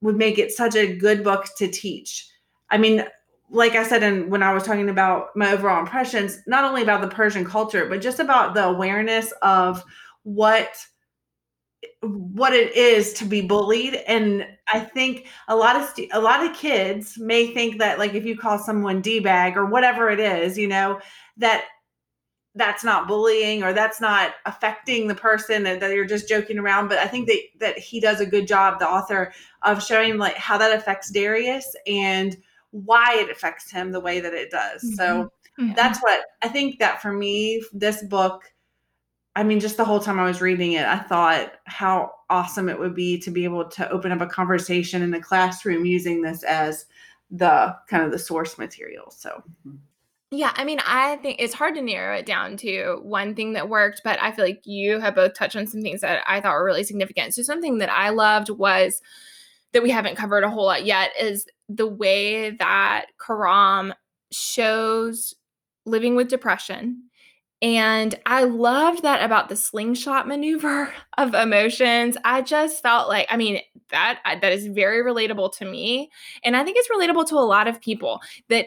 [0.00, 2.26] would make it such a good book to teach.
[2.70, 3.04] I mean,
[3.50, 7.00] like I said, and when I was talking about my overall impressions, not only about
[7.00, 9.84] the Persian culture, but just about the awareness of
[10.22, 10.86] what
[12.02, 13.94] what it is to be bullied.
[14.06, 18.14] And i think a lot of st- a lot of kids may think that like
[18.14, 21.00] if you call someone d-bag or whatever it is you know
[21.38, 21.64] that
[22.54, 26.88] that's not bullying or that's not affecting the person and that you're just joking around.
[26.88, 29.32] But i think that that he does a good job the author
[29.62, 32.36] of showing like how that affects darius and
[32.70, 34.82] why it affects him the way that it does.
[34.82, 34.94] Mm-hmm.
[34.94, 35.72] So yeah.
[35.74, 38.42] that's what I think that for me, this book,
[39.34, 42.78] I mean, just the whole time I was reading it, I thought how awesome it
[42.78, 46.42] would be to be able to open up a conversation in the classroom using this
[46.42, 46.86] as
[47.30, 49.10] the kind of the source material.
[49.10, 49.42] So.
[49.66, 49.76] Mm-hmm.
[50.30, 53.70] Yeah, I mean, I think it's hard to narrow it down to one thing that
[53.70, 56.52] worked, but I feel like you have both touched on some things that I thought
[56.52, 57.34] were really significant.
[57.34, 59.00] So, something that I loved was
[59.72, 63.92] that we haven't covered a whole lot yet is the way that Khorram
[64.32, 65.34] shows
[65.84, 67.02] living with depression.
[67.60, 72.16] And I loved that about the slingshot maneuver of emotions.
[72.24, 76.10] I just felt like, I mean, that that is very relatable to me,
[76.44, 78.66] and I think it's relatable to a lot of people that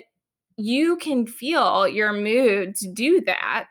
[0.58, 3.68] you can feel your moods do that,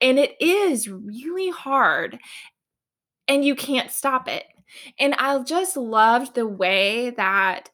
[0.00, 2.18] and it is really hard,
[3.26, 4.44] and you can't stop it.
[5.00, 7.70] And I just loved the way that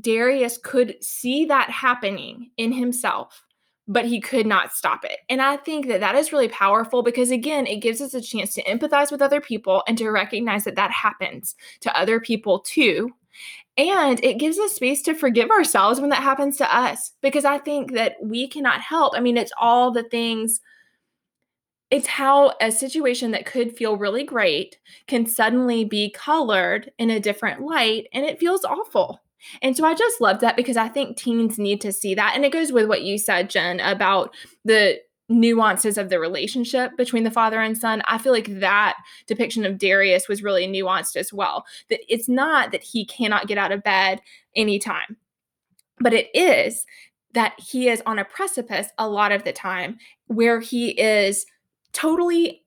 [0.00, 3.44] Darius could see that happening in himself,
[3.86, 5.18] but he could not stop it.
[5.28, 8.54] And I think that that is really powerful because, again, it gives us a chance
[8.54, 13.10] to empathize with other people and to recognize that that happens to other people too.
[13.76, 17.58] And it gives us space to forgive ourselves when that happens to us because I
[17.58, 19.14] think that we cannot help.
[19.16, 20.60] I mean, it's all the things
[21.90, 27.20] it's how a situation that could feel really great can suddenly be colored in a
[27.20, 29.20] different light and it feels awful.
[29.62, 32.32] And so I just love that because I think teens need to see that.
[32.34, 37.24] And it goes with what you said, Jen, about the nuances of the relationship between
[37.24, 38.02] the father and son.
[38.06, 41.64] I feel like that depiction of Darius was really nuanced as well.
[41.88, 44.20] That it's not that he cannot get out of bed
[44.54, 45.16] anytime,
[46.00, 46.84] but it is
[47.32, 51.46] that he is on a precipice a lot of the time where he is
[51.92, 52.62] totally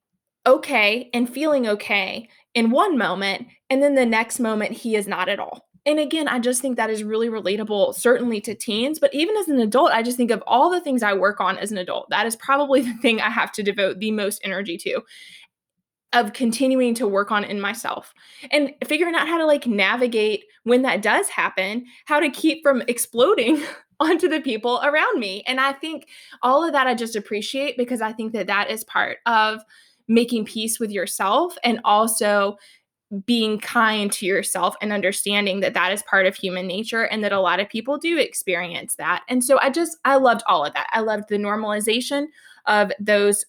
[0.46, 5.30] okay and feeling okay in one moment, and then the next moment he is not
[5.30, 5.67] at all.
[5.88, 9.48] And again, I just think that is really relatable, certainly to teens, but even as
[9.48, 12.10] an adult, I just think of all the things I work on as an adult.
[12.10, 15.02] That is probably the thing I have to devote the most energy to
[16.14, 18.14] of continuing to work on in myself
[18.52, 22.82] and figuring out how to like navigate when that does happen, how to keep from
[22.88, 23.62] exploding
[24.00, 25.44] onto the people around me.
[25.48, 26.08] And I think
[26.44, 29.62] all of that I just appreciate because I think that that is part of
[30.08, 32.58] making peace with yourself and also
[33.26, 37.32] being kind to yourself and understanding that that is part of human nature and that
[37.32, 39.24] a lot of people do experience that.
[39.30, 40.90] And so I just I loved all of that.
[40.92, 42.28] I loved the normalization
[42.66, 43.46] of those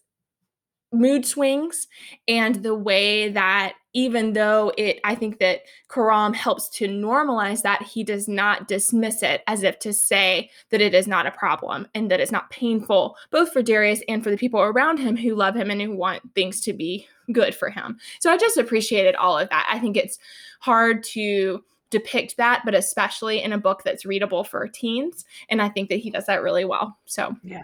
[0.92, 1.86] mood swings
[2.28, 7.82] and the way that even though it i think that Khorram helps to normalize that
[7.82, 11.86] he does not dismiss it as if to say that it is not a problem
[11.94, 15.34] and that it's not painful both for darius and for the people around him who
[15.34, 19.14] love him and who want things to be good for him so i just appreciated
[19.16, 20.18] all of that i think it's
[20.60, 25.68] hard to depict that but especially in a book that's readable for teens and i
[25.68, 27.62] think that he does that really well so yeah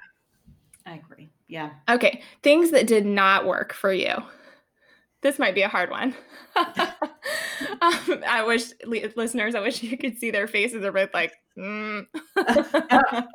[0.86, 1.70] i agree yeah.
[1.88, 2.22] Okay.
[2.42, 4.14] Things that did not work for you.
[5.22, 6.14] This might be a hard one.
[6.56, 6.66] um,
[8.26, 10.82] I wish listeners, I wish you could see their faces.
[10.82, 12.06] They're both like, mm.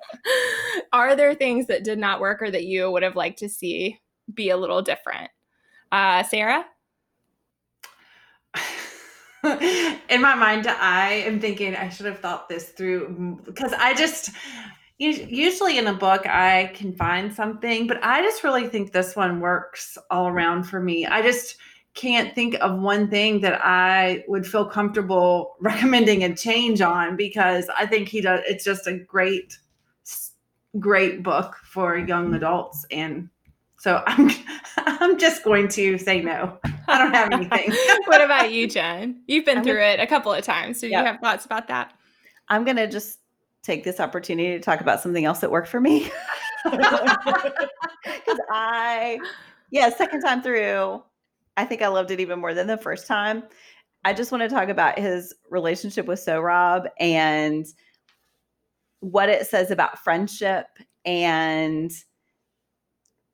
[0.94, 4.00] are there things that did not work or that you would have liked to see
[4.34, 5.32] be a little different?
[5.92, 6.66] Uh, Sarah?
[10.10, 14.32] in my mind i am thinking i should have thought this through because i just
[14.98, 19.40] usually in a book i can find something but i just really think this one
[19.40, 21.56] works all around for me i just
[21.94, 27.70] can't think of one thing that i would feel comfortable recommending a change on because
[27.78, 29.58] i think he does it's just a great
[30.80, 33.30] great book for young adults and
[33.78, 34.30] so i'm
[35.02, 37.72] i'm just going to say no i don't have anything
[38.06, 41.00] what about you jen you've been through it a couple of times do yep.
[41.00, 41.94] you have thoughts about that
[42.50, 43.20] i'm going to just
[43.64, 46.10] take this opportunity to talk about something else that worked for me.
[46.66, 49.18] Because I,
[49.72, 51.02] yeah, second time through,
[51.56, 53.44] I think I loved it even more than the first time.
[54.04, 57.66] I just want to talk about his relationship with Sohrab and
[59.00, 60.66] what it says about friendship.
[61.06, 61.92] And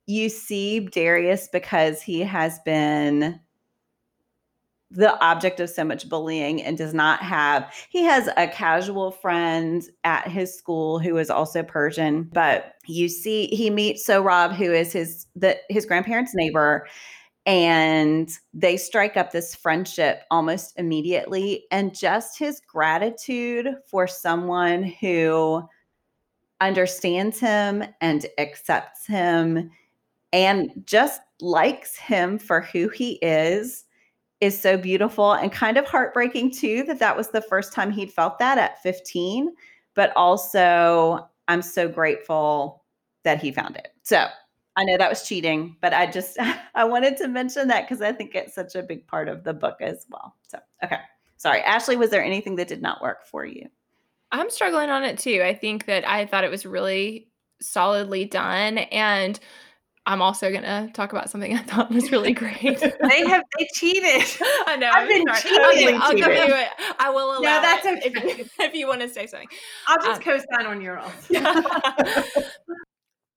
[0.06, 3.40] you see Darius because he has been
[4.90, 9.82] the object of so much bullying and does not have he has a casual friend
[10.04, 14.92] at his school who is also persian but you see he meets Sohrab who is
[14.92, 16.86] his the his grandparents neighbor
[17.46, 25.62] and they strike up this friendship almost immediately and just his gratitude for someone who
[26.60, 29.70] understands him and accepts him
[30.36, 33.84] and just likes him for who he is
[34.42, 38.12] is so beautiful and kind of heartbreaking too that that was the first time he'd
[38.12, 39.54] felt that at 15
[39.94, 42.84] but also i'm so grateful
[43.24, 43.88] that he found it.
[44.02, 44.26] So
[44.76, 46.36] i know that was cheating but i just
[46.74, 49.54] i wanted to mention that because i think it's such a big part of the
[49.54, 50.36] book as well.
[50.46, 50.98] So okay.
[51.38, 53.68] Sorry ashley was there anything that did not work for you?
[54.32, 55.42] I'm struggling on it too.
[55.42, 57.28] I think that i thought it was really
[57.60, 59.40] solidly done and
[60.06, 62.60] I'm also gonna talk about something I thought was really great.
[62.62, 64.24] they have they cheated.
[64.66, 64.88] I know.
[64.92, 66.00] I've been cheating.
[66.00, 66.68] I'll give you it.
[66.98, 67.40] I will allow.
[67.40, 68.00] No, that's okay.
[68.04, 69.48] If, if, you want to say something,
[69.88, 71.10] I'll just um, co-sign on your own.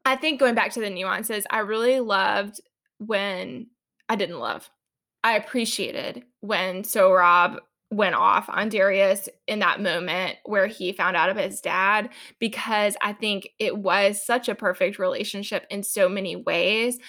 [0.06, 2.62] I think going back to the nuances, I really loved
[3.00, 3.68] when
[4.08, 4.70] I didn't love.
[5.24, 7.60] I appreciated when Sohrab
[7.92, 12.96] went off on Darius in that moment where he found out about his dad because
[13.02, 17.00] I think it was such a perfect relationship in so many ways.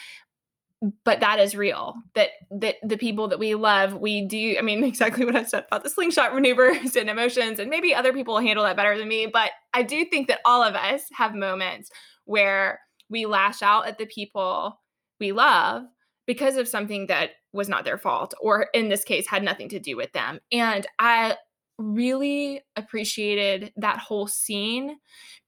[1.04, 4.82] but that is real that that the people that we love we do i mean
[4.92, 8.64] exactly what i said about the slingshot maneuvers and emotions and maybe other people handle
[8.64, 11.90] that better than me but i do think that all of us have moments
[12.24, 14.80] where we lash out at the people
[15.18, 15.82] we love
[16.30, 19.80] because of something that was not their fault or in this case had nothing to
[19.80, 21.36] do with them and i
[21.76, 24.96] really appreciated that whole scene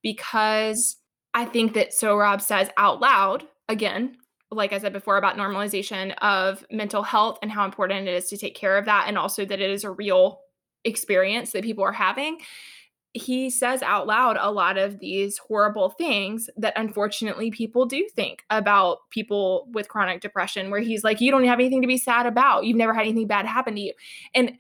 [0.03, 0.97] because
[1.35, 4.17] i think that Sohrab says out loud again
[4.51, 8.37] like I said before, about normalization of mental health and how important it is to
[8.37, 10.41] take care of that, and also that it is a real
[10.85, 12.37] experience that people are having.
[13.15, 18.43] He says out loud a lot of these horrible things that unfortunately people do think
[18.49, 22.27] about people with chronic depression, where he's like, You don't have anything to be sad
[22.27, 22.65] about.
[22.65, 23.93] You've never had anything bad happen to you.
[24.35, 24.57] And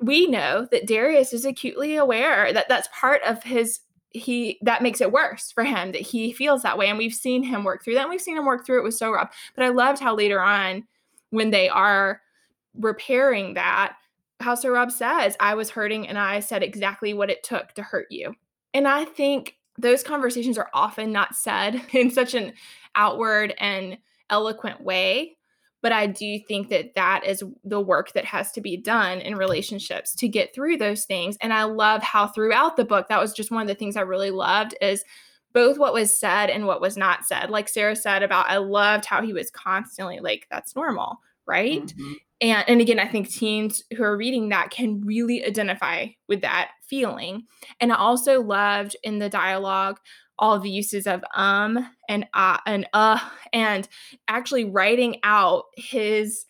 [0.00, 3.80] we know that Darius is acutely aware that that's part of his
[4.10, 7.42] he that makes it worse for him that he feels that way and we've seen
[7.42, 9.36] him work through that and we've seen him work through it with rough.
[9.54, 10.86] but I loved how later on
[11.30, 12.22] when they are
[12.74, 13.96] repairing that
[14.40, 18.06] how Sohrab says I was hurting and I said exactly what it took to hurt
[18.10, 18.34] you
[18.74, 22.52] and I think those conversations are often not said in such an
[22.94, 23.98] outward and
[24.30, 25.38] eloquent way
[25.80, 29.36] but I do think that that is the work that has to be done in
[29.36, 31.36] relationships to get through those things.
[31.40, 34.00] And I love how throughout the book, that was just one of the things I
[34.00, 35.04] really loved is
[35.52, 37.50] both what was said and what was not said.
[37.50, 41.86] Like Sarah said about, I loved how he was constantly like, that's normal, right?
[41.86, 42.12] Mm-hmm.
[42.40, 46.70] And, and again, I think teens who are reading that can really identify with that
[46.88, 47.44] feeling.
[47.80, 49.98] And I also loved in the dialogue
[50.38, 53.18] all the uses of um and uh and uh
[53.52, 53.88] and
[54.28, 56.46] actually writing out his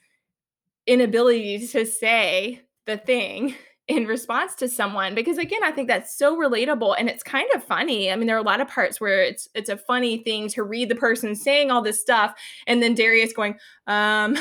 [0.86, 3.54] inability to say the thing
[3.88, 7.64] in response to someone because again I think that's so relatable and it's kind of
[7.64, 8.12] funny.
[8.12, 10.62] I mean there are a lot of parts where it's it's a funny thing to
[10.62, 12.34] read the person saying all this stuff
[12.66, 14.34] and then Darius going um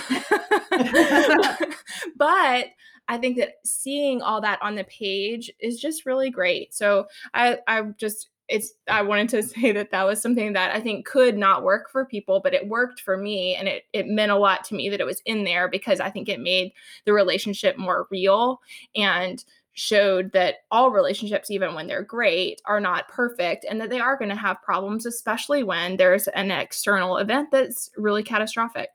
[2.18, 2.68] but
[3.10, 6.74] I think that seeing all that on the page is just really great.
[6.74, 10.80] So I I just it's i wanted to say that that was something that i
[10.80, 14.32] think could not work for people but it worked for me and it, it meant
[14.32, 16.72] a lot to me that it was in there because i think it made
[17.06, 18.60] the relationship more real
[18.95, 19.43] and
[19.74, 24.18] showed that all relationships even when they're great are not perfect and that they are
[24.18, 28.89] going to have problems especially when there's an external event that's really catastrophic.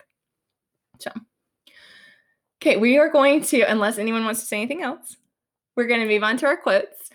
[0.99, 1.13] So
[2.61, 5.17] okay we are going to unless anyone wants to say anything else
[5.77, 7.11] we're going to move on to our quotes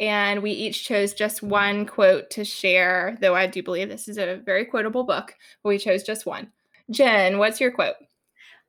[0.00, 4.18] and we each chose just one quote to share, though I do believe this is
[4.18, 6.52] a very quotable book, but we chose just one.
[6.90, 7.96] Jen, what's your quote?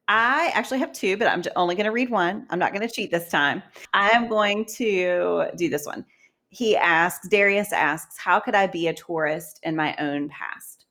[0.07, 2.47] I actually have two, but I'm only going to read one.
[2.49, 3.61] I'm not going to cheat this time.
[3.93, 6.03] I am going to do this one.
[6.49, 10.85] He asks, Darius asks, How could I be a tourist in my own past?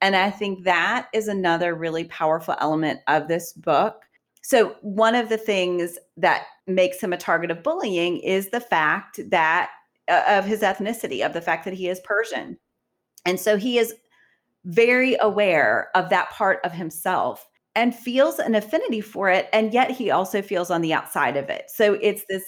[0.00, 4.04] And I think that is another really powerful element of this book.
[4.42, 9.20] So, one of the things that makes him a target of bullying is the fact
[9.30, 9.70] that
[10.10, 12.58] Uh, of his ethnicity, of the fact that he is Persian.
[13.24, 13.94] And so he is
[14.64, 19.48] very aware of that part of himself and feels an affinity for it.
[19.52, 21.64] And yet he also feels on the outside of it.
[21.68, 22.44] So it's this,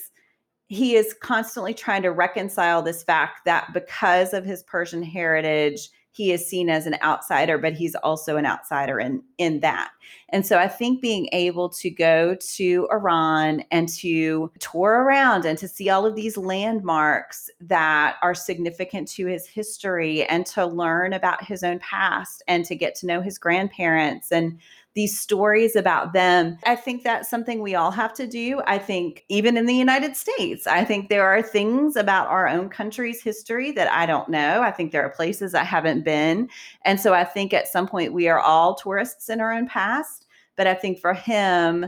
[0.66, 6.30] he is constantly trying to reconcile this fact that because of his Persian heritage, he
[6.30, 9.90] is seen as an outsider, but he's also an outsider in in that.
[10.28, 15.58] And so I think being able to go to Iran and to tour around and
[15.58, 21.14] to see all of these landmarks that are significant to his history and to learn
[21.14, 24.58] about his own past and to get to know his grandparents and
[24.94, 26.58] these stories about them.
[26.66, 28.60] I think that's something we all have to do.
[28.66, 32.68] I think even in the United States, I think there are things about our own
[32.68, 34.60] country's history that I don't know.
[34.62, 36.48] I think there are places I haven't been.
[36.84, 40.26] And so I think at some point we are all tourists in our own past.
[40.56, 41.86] But I think for him,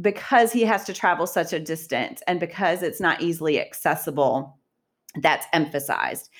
[0.00, 4.58] because he has to travel such a distance and because it's not easily accessible,
[5.20, 6.30] that's emphasized.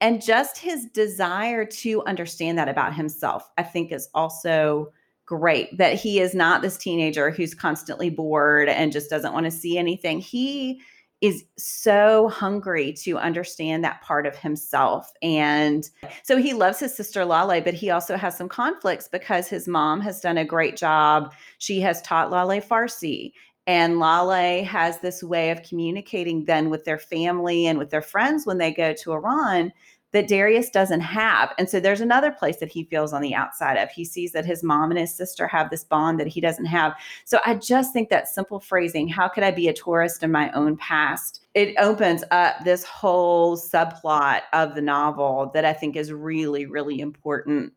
[0.00, 4.92] And just his desire to understand that about himself, I think, is also
[5.30, 9.50] great that he is not this teenager who's constantly bored and just doesn't want to
[9.50, 10.18] see anything.
[10.18, 10.80] He
[11.20, 15.12] is so hungry to understand that part of himself.
[15.22, 15.88] And
[16.24, 20.00] so he loves his sister Laleh, but he also has some conflicts because his mom
[20.00, 21.32] has done a great job.
[21.58, 23.32] She has taught Laleh Farsi.
[23.68, 28.46] And Laleh has this way of communicating then with their family and with their friends
[28.46, 29.72] when they go to Iran
[30.12, 31.52] that Darius doesn't have.
[31.58, 33.90] And so there's another place that he feels on the outside of.
[33.90, 36.94] He sees that his mom and his sister have this bond that he doesn't have.
[37.24, 40.50] So I just think that simple phrasing, how could I be a tourist in my
[40.52, 41.42] own past?
[41.54, 47.00] It opens up this whole subplot of the novel that I think is really, really
[47.00, 47.72] important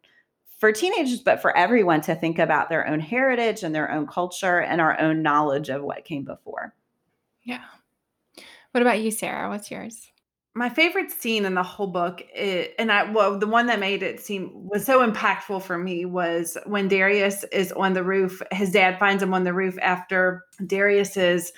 [0.58, 4.62] for teenagers, but for everyone to think about their own heritage and their own culture
[4.62, 6.74] and our own knowledge of what came before.
[7.44, 7.64] Yeah.
[8.72, 9.50] What about you, Sarah?
[9.50, 10.10] What's yours?
[10.56, 14.20] My favorite scene in the whole book and i well the one that made it
[14.20, 19.00] seem was so impactful for me was when darius is on the roof his dad
[19.00, 21.52] finds him on the roof after darius's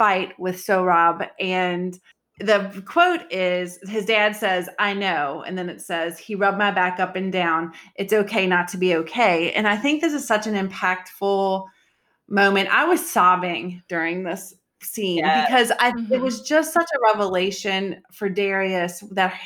[0.00, 1.28] fight with sohrab.
[1.38, 2.00] And
[2.38, 6.70] the quote is his dad says i know and then it says he rubbed my
[6.70, 7.72] back up and down.
[7.96, 9.52] It's okay not to be okay.
[9.52, 11.66] And i think this is such an impactful
[12.30, 12.70] moment.
[12.70, 15.46] I was sobbing during this scene yes.
[15.46, 16.12] because I mm-hmm.
[16.12, 19.38] it was just such a revelation for Darius that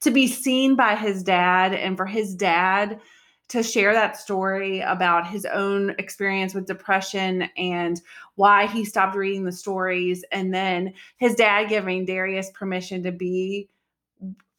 [0.00, 3.00] to be seen by his dad and for his dad
[3.48, 8.02] to share that story about his own experience with depression and
[8.34, 13.68] why he stopped reading the stories and then his dad giving Darius permission to be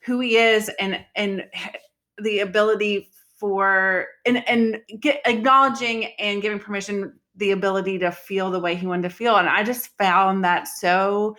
[0.02, 1.44] who he is and and
[2.18, 8.60] the ability for and and get acknowledging and giving permission the ability to feel the
[8.60, 9.38] way he wanted to feel.
[9.38, 11.36] And I just found that so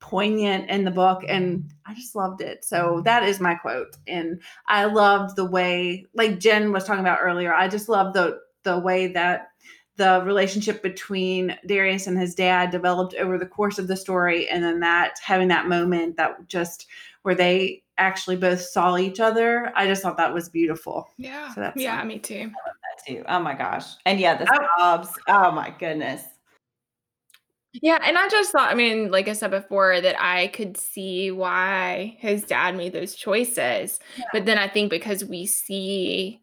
[0.00, 1.68] poignant in the book and mm-hmm.
[1.90, 2.64] I just loved it.
[2.64, 3.96] So that is my quote.
[4.06, 7.52] And I loved the way like Jen was talking about earlier.
[7.54, 9.48] I just love the the way that
[9.96, 14.62] the relationship between Darius and his dad developed over the course of the story and
[14.62, 16.86] then that having that moment that just
[17.22, 19.72] where they actually both saw each other.
[19.76, 21.08] I just thought that was beautiful.
[21.18, 21.52] Yeah.
[21.54, 22.50] So that's yeah, me too
[23.06, 23.22] too.
[23.28, 23.84] Oh my gosh.
[24.04, 24.66] And yeah, the oh.
[24.78, 25.10] sobs.
[25.28, 26.22] Oh my goodness.
[27.74, 31.30] Yeah, and I just thought, I mean, like I said before, that I could see
[31.30, 34.00] why his dad made those choices.
[34.16, 34.24] Yeah.
[34.32, 36.40] But then I think because we see,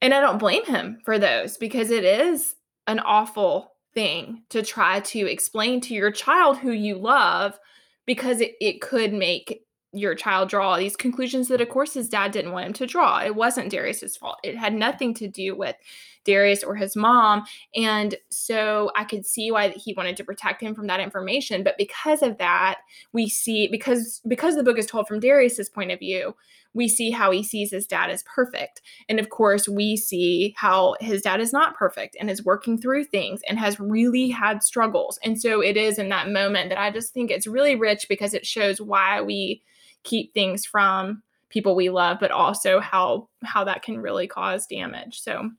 [0.00, 2.54] and I don't blame him for those because it is
[2.86, 7.58] an awful thing to try to explain to your child who you love
[8.06, 9.63] because it, it could make
[9.94, 13.20] your child draw these conclusions that of course his dad didn't want him to draw
[13.20, 15.76] it wasn't darius's fault it had nothing to do with
[16.24, 20.74] darius or his mom and so i could see why he wanted to protect him
[20.74, 22.78] from that information but because of that
[23.12, 26.34] we see because because the book is told from darius's point of view
[26.74, 28.82] we see how he sees his dad as perfect.
[29.08, 33.04] And of course, we see how his dad is not perfect and is working through
[33.04, 35.18] things and has really had struggles.
[35.24, 38.34] And so it is in that moment that I just think it's really rich because
[38.34, 39.62] it shows why we
[40.04, 45.20] keep things from people we love, but also how how that can really cause damage.
[45.20, 45.50] So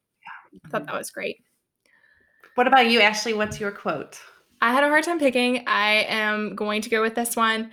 [0.66, 1.38] I thought that was great.
[2.56, 3.34] What about you, Ashley?
[3.34, 4.20] What's your quote?
[4.62, 5.68] I had a hard time picking.
[5.68, 7.72] I am going to go with this one.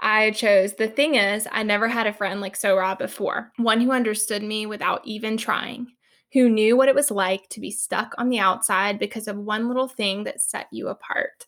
[0.00, 3.92] I chose the thing is, I never had a friend like Sohrab before, one who
[3.92, 5.86] understood me without even trying,
[6.32, 9.68] who knew what it was like to be stuck on the outside because of one
[9.68, 11.46] little thing that set you apart.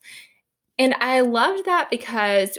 [0.79, 2.57] And I loved that because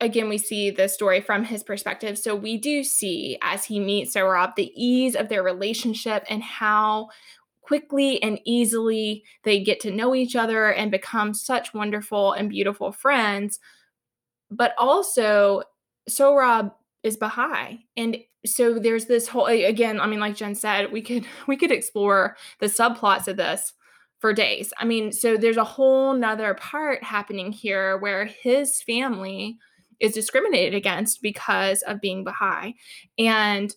[0.00, 2.18] again, we see the story from his perspective.
[2.18, 7.08] So we do see as he meets Sohrab the ease of their relationship and how
[7.62, 12.92] quickly and easily they get to know each other and become such wonderful and beautiful
[12.92, 13.58] friends.
[14.50, 15.62] But also,
[16.08, 16.72] Sohrab
[17.02, 17.78] is Baha'i.
[17.96, 21.72] And so there's this whole again, I mean, like Jen said, we could we could
[21.72, 23.72] explore the subplots of this
[24.18, 24.72] for days.
[24.78, 29.58] I mean, so there's a whole nother part happening here where his family
[30.00, 32.74] is discriminated against because of being Baha'i.
[33.18, 33.74] And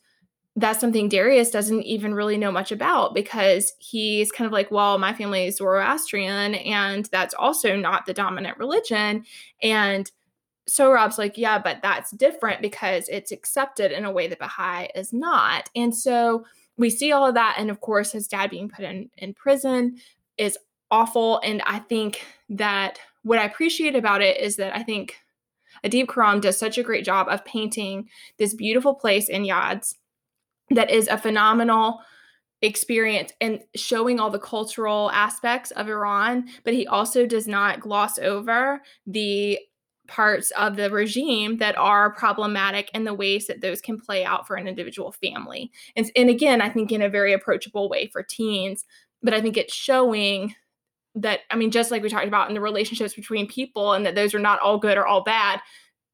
[0.56, 4.98] that's something Darius doesn't even really know much about because he's kind of like, well,
[4.98, 9.24] my family is Zoroastrian, and that's also not the dominant religion.
[9.62, 10.10] And
[10.68, 15.14] Sohrab's like, yeah, but that's different because it's accepted in a way that Baha'i is
[15.14, 15.70] not.
[15.76, 16.44] And so
[16.76, 17.56] we see all of that.
[17.60, 19.98] And of course, his dad being put in, in prison
[20.38, 20.58] is
[20.92, 21.40] awful.
[21.44, 25.18] And I think that what I appreciate about it is that I think
[25.84, 28.08] Adib Khorram does such a great job of painting
[28.38, 29.94] this beautiful place in Yazd
[30.70, 32.00] that is a phenomenal
[32.62, 38.18] experience and showing all the cultural aspects of Iran, but he also does not gloss
[38.18, 39.60] over the
[40.08, 44.48] parts of the regime that are problematic and the ways that those can play out
[44.48, 45.72] for an individual family.
[45.96, 48.86] And, and again, I think in a very approachable way for teens,
[49.22, 50.56] but I think it's showing
[51.22, 54.16] that I mean, just like we talked about in the relationships between people, and that
[54.16, 55.60] those are not all good or all bad.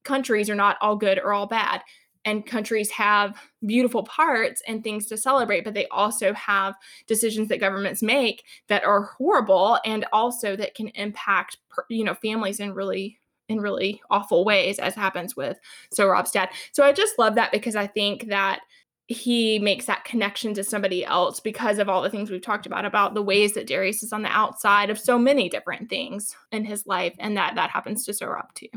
[0.04, 1.82] Countries are not all good or all bad.
[2.26, 6.74] And countries have beautiful parts and things to celebrate, but they also have
[7.06, 11.58] decisions that governments make that are horrible and also that can impact,
[11.90, 15.58] you know, families in really in really awful ways, as happens with
[15.94, 16.48] Sohrab's dad.
[16.72, 18.60] So I just love that because I think that
[19.06, 22.84] he makes that connection to somebody else because of all the things we've talked about
[22.84, 26.64] about the ways that Darius is on the outside of so many different things in
[26.64, 28.68] his life and that that happens to Sohrab too.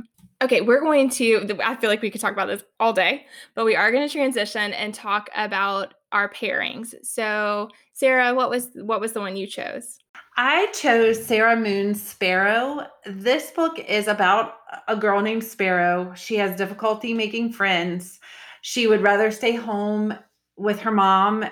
[0.41, 3.25] Okay, we're going to, I feel like we could talk about this all day,
[3.55, 6.93] but we are going to transition and talk about our pairings.
[7.03, 9.97] So, Sarah, what was what was the one you chose?
[10.37, 12.85] I chose Sarah Moon Sparrow.
[13.05, 16.13] This book is about a girl named Sparrow.
[16.13, 18.19] She has difficulty making friends.
[18.67, 20.13] She would rather stay home
[20.57, 21.45] with her mom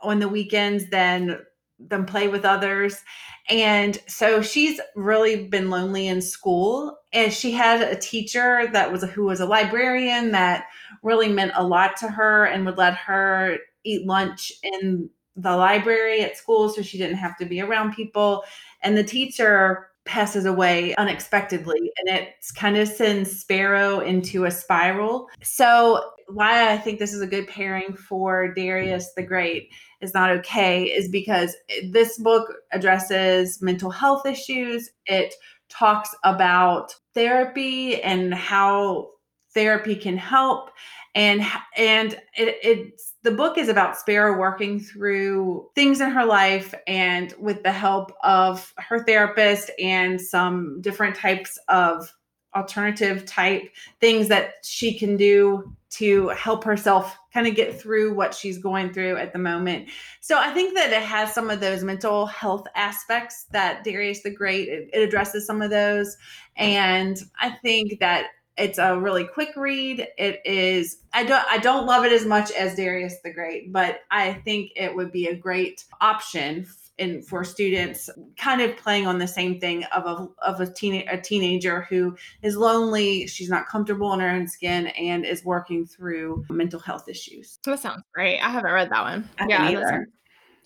[0.00, 1.40] on the weekends than
[1.80, 3.02] than play with others.
[3.48, 6.96] And so she's really been lonely in school.
[7.12, 10.66] And she had a teacher that was a, who was a librarian that
[11.02, 16.20] really meant a lot to her and would let her eat lunch in the library
[16.20, 18.44] at school so she didn't have to be around people.
[18.80, 25.28] And the teacher passes away unexpectedly and it kind of sends Sparrow into a spiral.
[25.40, 29.68] So, why I think this is a good pairing for Darius the Great
[30.00, 31.54] is not okay is because
[31.90, 34.90] this book addresses mental health issues.
[35.06, 35.34] It
[35.68, 39.10] talks about therapy and how
[39.54, 40.70] therapy can help
[41.14, 41.44] and
[41.76, 47.34] and it, it's the book is about Sparrow working through things in her life and
[47.38, 52.12] with the help of her therapist and some different types of
[52.56, 53.62] alternative type
[54.00, 58.92] things that she can do to help herself kind of get through what she's going
[58.92, 59.88] through at the moment.
[60.20, 64.30] So I think that it has some of those mental health aspects that Darius the
[64.30, 66.16] Great it, addresses some of those
[66.56, 68.26] and I think that
[68.60, 70.06] it's a really quick read.
[70.18, 74.00] It is I don't I don't love it as much as Darius the Great, but
[74.10, 76.66] I think it would be a great option
[76.98, 81.08] in for students kind of playing on the same thing of a of a teen
[81.08, 85.86] a teenager who is lonely, she's not comfortable in her own skin and is working
[85.86, 87.58] through mental health issues.
[87.64, 88.38] That sounds great.
[88.40, 89.28] I haven't read that one.
[89.38, 90.02] I yeah,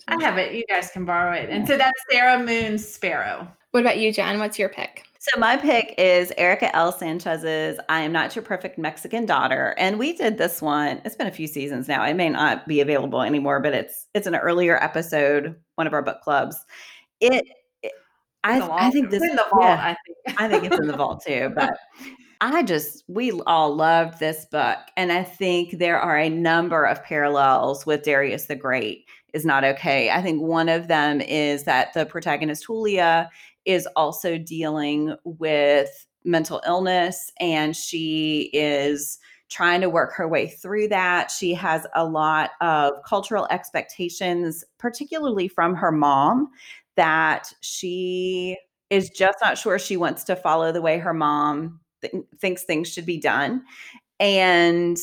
[0.07, 0.53] I have it.
[0.53, 1.49] You guys can borrow it.
[1.49, 3.47] And so that's Sarah Moon Sparrow.
[3.71, 4.39] What about you, Jen?
[4.39, 5.03] What's your pick?
[5.19, 6.91] So my pick is Erika L.
[6.91, 9.73] Sanchez's I Am Not Your Perfect Mexican Daughter.
[9.79, 11.01] And we did this one.
[11.03, 12.05] It's been a few seasons now.
[12.05, 16.03] It may not be available anymore, but it's it's an earlier episode, one of our
[16.03, 16.63] book clubs.
[17.19, 17.43] It,
[17.81, 17.93] it
[18.43, 20.41] I, I think this is in the vault, yeah, I think.
[20.41, 21.51] I think it's in the vault too.
[21.55, 21.75] But
[22.41, 24.77] I just we all loved this book.
[24.95, 29.05] And I think there are a number of parallels with Darius the Great
[29.35, 30.09] is not okay.
[30.09, 33.29] I think one of them is that the protagonist Julia
[33.65, 39.19] is also dealing with mental illness and she is
[39.49, 41.29] trying to work her way through that.
[41.29, 46.49] She has a lot of cultural expectations, particularly from her mom,
[46.95, 48.57] that she
[48.89, 52.91] is just not sure she wants to follow the way her mom th- thinks things
[52.91, 53.63] should be done.
[54.19, 54.97] And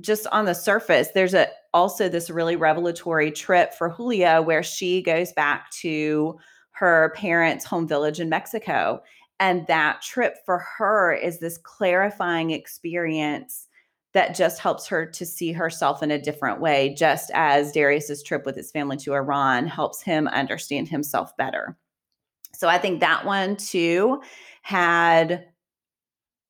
[0.00, 5.02] just on the surface, there's a also this really revelatory trip for Julia where she
[5.02, 6.38] goes back to
[6.70, 9.02] her parents' home village in Mexico.
[9.38, 13.68] And that trip for her is this clarifying experience
[14.14, 18.46] that just helps her to see herself in a different way, just as Darius's trip
[18.46, 21.76] with his family to Iran helps him understand himself better.
[22.54, 24.22] So I think that one too
[24.62, 25.44] had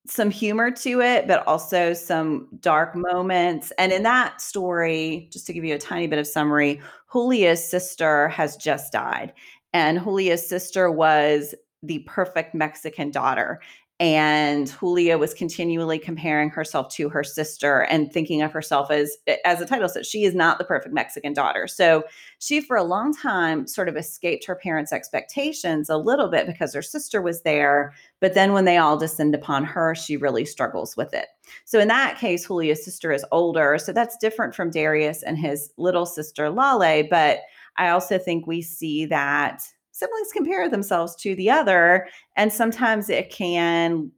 [0.06, 3.02] some humor to it, but also some dark mm.
[3.12, 3.72] moments.
[3.78, 6.80] And in that story, just to give you a tiny bit of summary,
[7.12, 9.32] Julia's sister has just died
[9.72, 13.60] and Julia's sister was the perfect Mexican daughter.
[13.98, 19.16] And Julia was continually comparing herself to her sister and thinking of herself as,
[19.46, 21.66] as the title says, she is not the perfect Mexican daughter.
[21.66, 22.04] So
[22.38, 26.74] she, for a long time, sort of escaped her parents' expectations a little bit because
[26.74, 27.94] her sister was there.
[28.20, 31.28] But then when they all descend upon her, she really struggles with it.
[31.64, 33.78] So in that case, Julia's sister is older.
[33.78, 37.08] So that's different from Darius and his little sister, Laleh.
[37.08, 37.40] But
[37.78, 39.62] I also think we see that
[39.96, 44.10] siblings compare themselves to the other and sometimes it can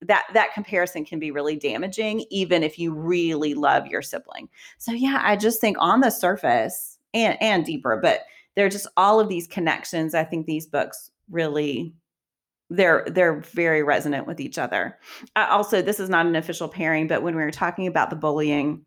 [0.00, 4.48] that that comparison can be really damaging even if you really love your sibling.
[4.78, 8.22] So yeah, I just think on the surface and and deeper, but
[8.56, 10.14] there are just all of these connections.
[10.14, 11.92] I think these books really
[12.70, 14.98] they're they're very resonant with each other.
[15.36, 18.16] I also, this is not an official pairing, but when we were talking about the
[18.16, 18.84] bullying,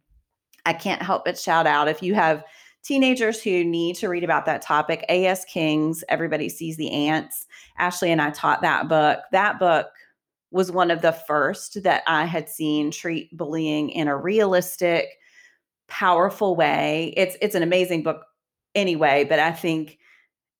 [0.65, 2.43] I can't help but shout out if you have
[2.83, 5.05] teenagers who need to read about that topic.
[5.09, 5.45] A.S.
[5.45, 7.47] King's Everybody Sees the Ants.
[7.77, 9.19] Ashley and I taught that book.
[9.31, 9.87] That book
[10.51, 15.07] was one of the first that I had seen treat bullying in a realistic,
[15.87, 17.13] powerful way.
[17.17, 18.23] It's it's an amazing book
[18.75, 19.97] anyway, but I think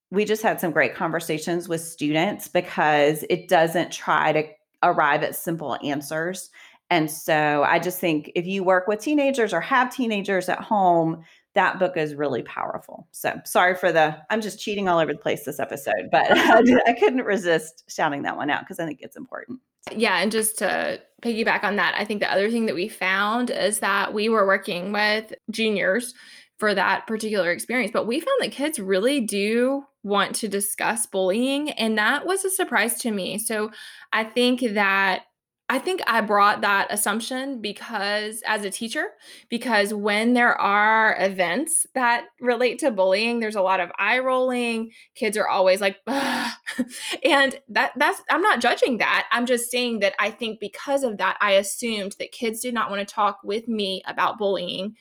[0.09, 4.47] we just had some great conversations with students because it doesn't try to
[4.83, 6.49] arrive at simple answers.
[6.89, 11.23] And so I just think if you work with teenagers or have teenagers at home,
[11.55, 13.07] that book is really powerful.
[13.11, 16.95] So sorry for the, I'm just cheating all over the place this episode, but I,
[16.99, 19.59] couldn't resist shouting that one out because I think it's important.
[19.91, 23.49] Yeah, and just to piggyback on that, I think the other thing that we found
[23.49, 26.13] is that we were working with juniors
[26.57, 31.71] for that particular experience, but we found that kids really do want to discuss bullying,
[31.71, 33.37] and that was a surprise to me.
[33.37, 33.71] So
[34.13, 35.23] I think that
[35.69, 39.05] I think I brought that assumption because as a teacher,
[39.49, 44.91] because when there are events that relate to bullying, there's a lot of eye rolling.
[45.15, 49.27] Kids are always like, and that that's I'm not judging that.
[49.31, 52.89] I'm just saying that I think because of that, I assumed that kids did not
[52.89, 54.95] want to talk with me about bullying.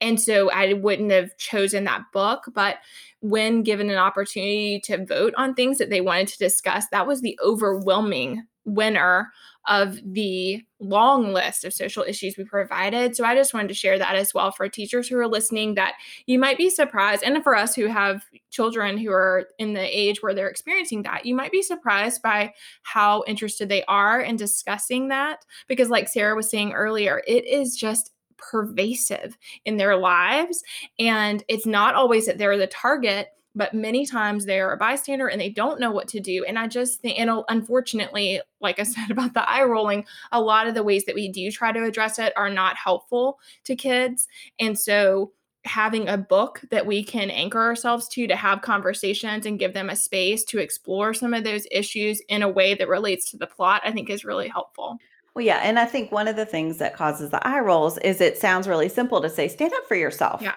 [0.00, 2.44] And so I wouldn't have chosen that book.
[2.54, 2.76] But
[3.20, 7.20] when given an opportunity to vote on things that they wanted to discuss, that was
[7.20, 9.32] the overwhelming winner
[9.66, 13.16] of the long list of social issues we provided.
[13.16, 15.94] So I just wanted to share that as well for teachers who are listening that
[16.26, 20.22] you might be surprised, and for us who have children who are in the age
[20.22, 22.52] where they're experiencing that, you might be surprised by
[22.82, 25.44] how interested they are in discussing that.
[25.68, 30.62] Because, like Sarah was saying earlier, it is just pervasive in their lives.
[30.98, 35.40] And it's not always that they're the target, but many times they're a bystander and
[35.40, 36.44] they don't know what to do.
[36.44, 40.40] And I just think, and oh, unfortunately, like I said about the eye rolling, a
[40.40, 43.74] lot of the ways that we do try to address it are not helpful to
[43.74, 44.28] kids.
[44.60, 45.32] And so,
[45.64, 49.90] having a book that we can anchor ourselves to to have conversations and give them
[49.90, 53.48] a space to explore some of those issues in a way that relates to the
[53.48, 54.96] plot, I think is really helpful.
[55.34, 55.58] Well, yeah.
[55.64, 58.68] And I think one of the things that causes the eye rolls is it sounds
[58.68, 60.40] really simple to say, stand up for yourself.
[60.40, 60.54] Yeah.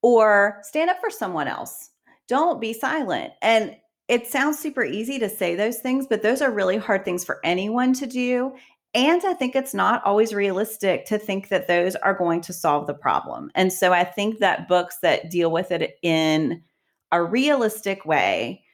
[0.00, 1.90] Or stand up for someone else
[2.28, 3.32] don't be silent.
[3.42, 3.76] And
[4.08, 7.40] it sounds super easy to say those things, but those are really hard things for
[7.44, 8.54] anyone to do.
[8.94, 12.86] And I think it's not always realistic to think that those are going to solve
[12.86, 13.50] the problem.
[13.54, 16.62] And so I think that books that deal with it in
[17.10, 18.64] a realistic way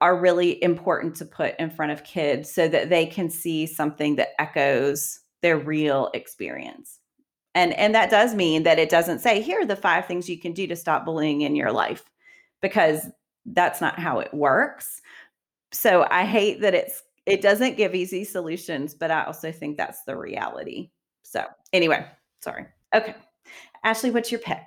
[0.00, 4.14] are really important to put in front of kids so that they can see something
[4.16, 7.00] that echoes their real experience.
[7.54, 10.38] And and that does mean that it doesn't say here are the five things you
[10.38, 12.04] can do to stop bullying in your life
[12.60, 13.08] because
[13.46, 15.00] that's not how it works.
[15.72, 20.02] So I hate that it's it doesn't give easy solutions, but I also think that's
[20.04, 20.90] the reality.
[21.24, 21.44] So
[21.74, 22.06] anyway,
[22.42, 22.66] sorry.
[22.94, 23.14] Okay.
[23.84, 24.62] Ashley, what's your pick?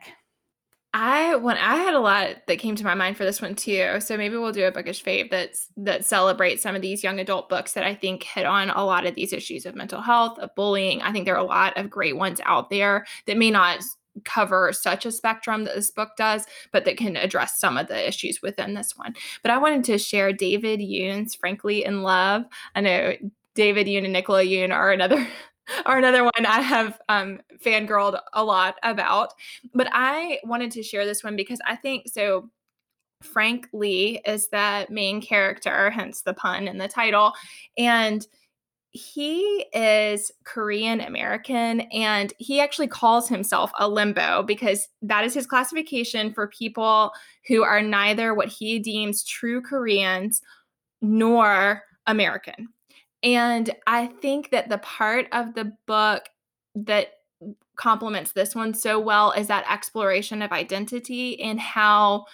[0.94, 4.00] I when I had a lot that came to my mind for this one too.
[4.02, 7.48] So maybe we'll do a bookish fave that's that celebrates some of these young adult
[7.48, 10.54] books that I think hit on a lot of these issues of mental health, of
[10.56, 11.02] bullying.
[11.02, 13.82] I think there are a lot of great ones out there that may not
[14.26, 18.08] cover such a spectrum that this book does, but that can address some of the
[18.08, 19.14] issues within this one.
[19.42, 22.44] But I wanted to share David Yoon's Frankly in Love.
[22.76, 23.14] I know
[23.56, 25.28] David Yoon and Nicola Yoon are another
[25.86, 29.34] are another one I have um, fangirled a lot about.
[29.74, 32.50] But I wanted to share this one because I think so.
[33.22, 37.34] Frank Lee is the main character, hence the pun in the title.
[37.78, 38.26] And
[38.92, 45.48] he is Korean American and he actually calls himself a limbo because that is his
[45.48, 47.12] classification for people
[47.48, 50.42] who are neither what he deems true Koreans
[51.02, 52.68] nor American.
[53.24, 56.24] And I think that the part of the book
[56.76, 57.14] that
[57.78, 62.26] complements this one so well is that exploration of identity and how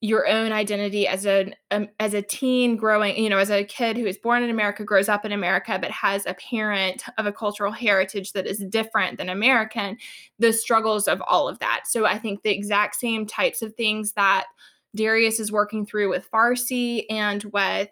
[0.00, 3.96] your own identity as a um, as a teen growing you know as a kid
[3.96, 7.32] who is born in america grows up in america but has a parent of a
[7.32, 9.96] cultural heritage that is different than american
[10.38, 11.80] the struggles of all of that.
[11.86, 14.46] So i think the exact same types of things that
[14.94, 17.88] darius is working through with farsi and with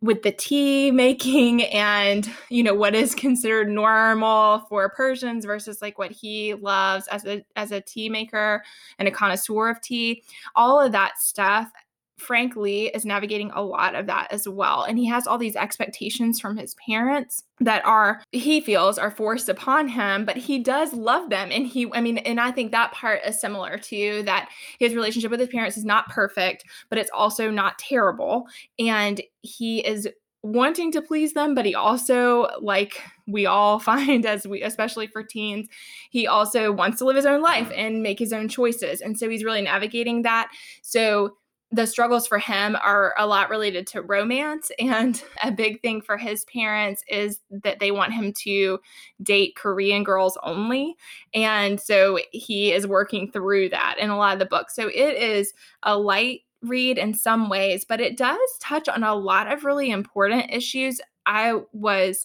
[0.00, 5.98] with the tea making and you know what is considered normal for Persians versus like
[5.98, 8.62] what he loves as a as a tea maker
[8.98, 10.22] and a connoisseur of tea.
[10.54, 11.70] All of that stuff
[12.18, 14.84] Frank Lee is navigating a lot of that as well.
[14.84, 19.48] And he has all these expectations from his parents that are, he feels, are forced
[19.48, 21.50] upon him, but he does love them.
[21.52, 24.48] And he, I mean, and I think that part is similar to that
[24.78, 28.46] his relationship with his parents is not perfect, but it's also not terrible.
[28.78, 30.08] And he is
[30.42, 35.22] wanting to please them but he also like we all find as we especially for
[35.22, 35.66] teens
[36.10, 37.78] he also wants to live his own life mm.
[37.78, 40.48] and make his own choices and so he's really navigating that
[40.82, 41.36] so
[41.72, 46.16] the struggles for him are a lot related to romance and a big thing for
[46.16, 48.78] his parents is that they want him to
[49.22, 50.94] date korean girls only
[51.34, 54.74] and so he is working through that in a lot of the books.
[54.74, 55.52] So it is
[55.82, 59.90] a light read in some ways but it does touch on a lot of really
[59.90, 61.00] important issues.
[61.26, 62.24] I was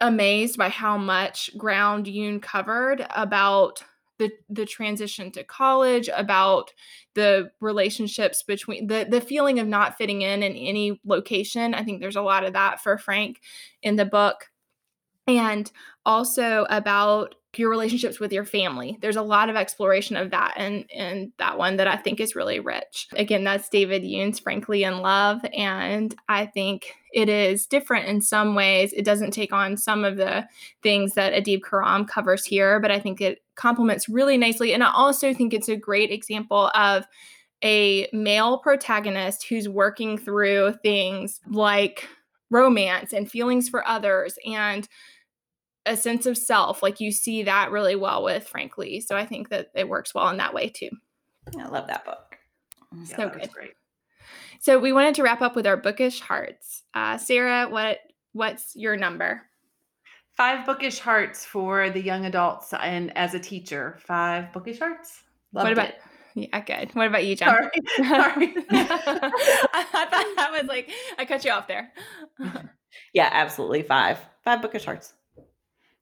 [0.00, 3.84] amazed by how much ground yoon covered about
[4.20, 6.72] the the transition to college, about
[7.14, 11.74] the relationships between the the feeling of not fitting in in any location.
[11.74, 13.40] I think there's a lot of that for Frank
[13.82, 14.50] in the book.
[15.26, 15.70] And
[16.04, 18.96] also about your relationships with your family.
[19.00, 22.36] There's a lot of exploration of that and and that one that I think is
[22.36, 23.08] really rich.
[23.14, 28.54] Again, that's David Yoon's Frankly in Love and I think it is different in some
[28.54, 28.92] ways.
[28.92, 30.46] It doesn't take on some of the
[30.82, 34.90] things that Adib Khorram covers here, but I think it complements really nicely and I
[34.92, 37.06] also think it's a great example of
[37.62, 42.08] a male protagonist who's working through things like
[42.50, 44.88] romance and feelings for others and
[45.86, 46.82] a sense of self.
[46.82, 49.00] Like you see that really well with Frankly.
[49.00, 50.90] So I think that it works well in that way too.
[51.58, 52.36] I love that book.
[52.94, 53.50] Yeah, so good.
[53.52, 53.72] Great.
[54.60, 56.82] So we wanted to wrap up with our bookish hearts.
[56.94, 57.98] Uh, Sarah, what
[58.32, 59.42] what's your number?
[60.40, 63.98] Five bookish hearts for the young adults and as a teacher.
[64.00, 65.22] Five bookish hearts.
[65.52, 66.00] Loved what about it.
[66.34, 66.94] Yeah, good.
[66.94, 67.54] What about you, John?
[67.54, 67.70] Sorry.
[68.08, 68.54] Sorry.
[68.70, 71.92] I thought that was like I cut you off there.
[73.12, 73.82] yeah, absolutely.
[73.82, 74.18] Five.
[74.42, 75.12] Five bookish hearts.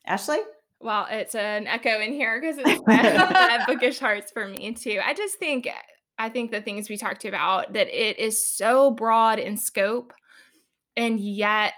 [0.07, 0.39] Ashley?
[0.78, 5.01] Well, it's an echo in here because it's five bookish hearts for me too.
[5.05, 5.68] I just think
[6.16, 10.12] I think the things we talked about that it is so broad in scope
[10.97, 11.74] and yet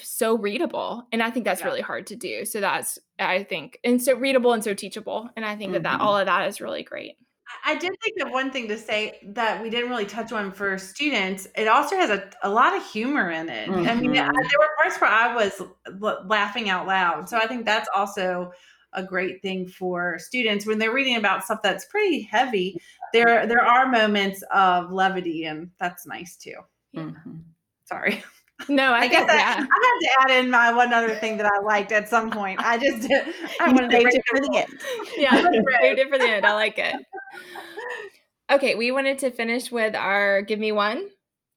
[0.00, 1.66] so readable and i think that's yeah.
[1.66, 5.44] really hard to do so that's i think and so readable and so teachable and
[5.44, 5.82] i think mm-hmm.
[5.82, 7.16] that that all of that is really great
[7.64, 10.78] I did think of one thing to say that we didn't really touch on for
[10.78, 11.46] students.
[11.56, 13.68] It also has a, a lot of humor in it.
[13.68, 13.88] Mm-hmm.
[13.88, 15.62] I mean, there were parts where I was
[16.02, 17.28] l- laughing out loud.
[17.28, 18.52] So I think that's also
[18.92, 22.80] a great thing for students when they're reading about stuff that's pretty heavy.
[23.12, 26.56] There, there are moments of levity, and that's nice too.
[26.96, 27.36] Mm-hmm.
[27.84, 28.24] Sorry.
[28.68, 31.46] No, I, I guess I, I, had to add in my one other thing that
[31.46, 32.58] I liked at some point.
[32.62, 33.34] I just did.
[33.60, 34.80] I wanted to it for the end.
[35.16, 36.46] Yeah, saved it for the end.
[36.46, 36.94] I like it.
[38.50, 41.08] Okay, we wanted to finish with our give me one.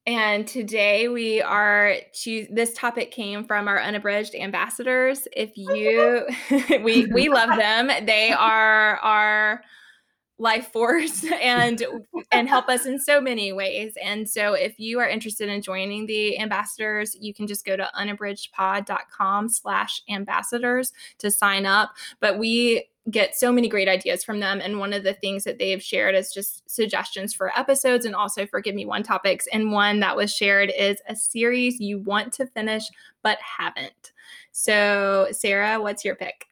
[0.05, 5.27] And today we are choose this topic came from our unabridged ambassadors.
[5.35, 6.25] If you
[6.83, 7.87] we we love them.
[8.05, 9.61] They are our
[10.39, 11.83] life force and
[12.31, 13.93] and help us in so many ways.
[14.01, 17.89] And so if you are interested in joining the ambassadors, you can just go to
[17.95, 21.91] unabridgedpod.com slash ambassadors to sign up.
[22.19, 24.61] But we get so many great ideas from them.
[24.61, 28.45] And one of the things that they've shared is just suggestions for episodes and also
[28.45, 29.47] for Give Me One topics.
[29.51, 32.83] And one that was shared is a series you want to finish
[33.23, 34.13] but haven't.
[34.51, 36.48] So, Sarah, what's your pick?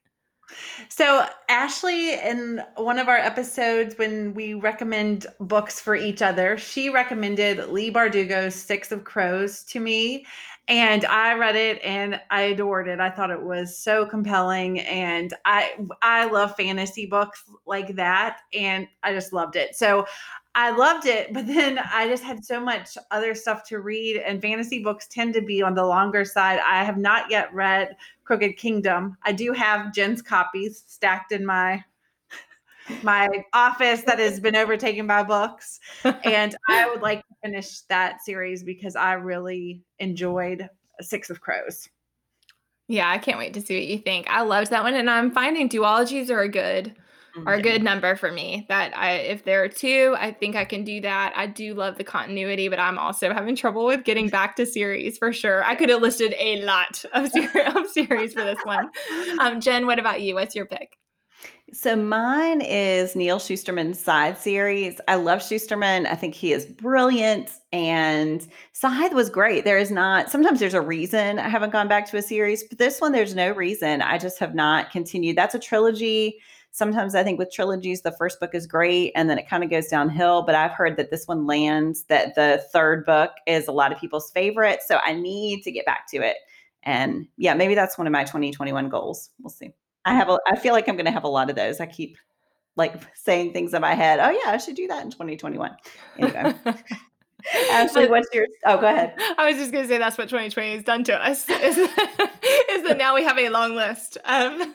[0.90, 6.90] So, Ashley, in one of our episodes, when we recommend books for each other, she
[6.90, 10.26] recommended Leigh Bardugo's Six of Crows to me.
[10.70, 13.00] And I read it and I adored it.
[13.00, 14.82] I thought it was so compelling.
[14.82, 18.40] And I I love fantasy books like that.
[18.54, 19.78] And I just loved it.
[19.78, 20.06] So
[20.58, 24.42] I loved it, but then I just had so much other stuff to read, and
[24.42, 26.60] fantasy books tend to be on the longer side.
[26.66, 27.96] I have not yet read
[28.28, 29.18] Crooked Kingdom.
[29.24, 31.82] I do have Jen's copies stacked in my
[33.02, 38.22] my office that has been overtaken by books, and I would like to finish that
[38.22, 40.70] series because I really enjoyed
[41.00, 41.88] Six of Crows.
[42.90, 44.30] Yeah, I can't wait to see what you think.
[44.30, 46.96] I loved that one, and I'm finding duologies are a good
[47.46, 48.66] are a good number for me.
[48.70, 51.34] That I if there are two, I think I can do that.
[51.36, 55.18] I do love the continuity, but I'm also having trouble with getting back to series
[55.18, 55.64] for sure.
[55.64, 58.90] I could have listed a lot of, ser- of series for this one.
[59.40, 60.36] Um, Jen, what about you?
[60.36, 60.98] What's your pick?
[61.74, 65.02] So mine is Neal Shusterman's Scythe series.
[65.10, 66.06] I love Shusterman.
[66.08, 69.66] I think he is brilliant and Scythe was great.
[69.66, 72.78] There is not sometimes there's a reason I haven't gone back to a series, but
[72.78, 74.02] this one there's no reason.
[74.02, 75.36] I just have not continued.
[75.36, 76.40] That's a trilogy
[76.72, 79.70] sometimes I think with trilogies, the first book is great and then it kind of
[79.70, 80.44] goes downhill.
[80.44, 84.00] But I've heard that this one lands, that the third book is a lot of
[84.00, 84.82] people's favorite.
[84.86, 86.38] So I need to get back to it.
[86.84, 89.32] And yeah, maybe that's one of my 2021 goals.
[89.42, 89.72] We'll see.
[90.06, 91.80] I have a, I feel like I'm going to have a lot of those.
[91.80, 92.18] I keep
[92.78, 94.20] like saying things in my head.
[94.20, 95.76] Oh yeah, I should do that in 2021.
[96.18, 96.54] Anyway.
[97.72, 98.48] Ashley, what's your?
[98.66, 99.14] Oh, go ahead.
[99.38, 101.48] I was just going to say that's what 2020 has done to us.
[101.50, 104.68] Is, is that now we have a long list of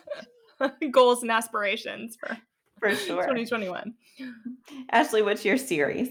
[0.90, 2.36] goals and aspirations for
[2.78, 3.94] for sure 2021.
[4.90, 6.08] Ashley, what's your series?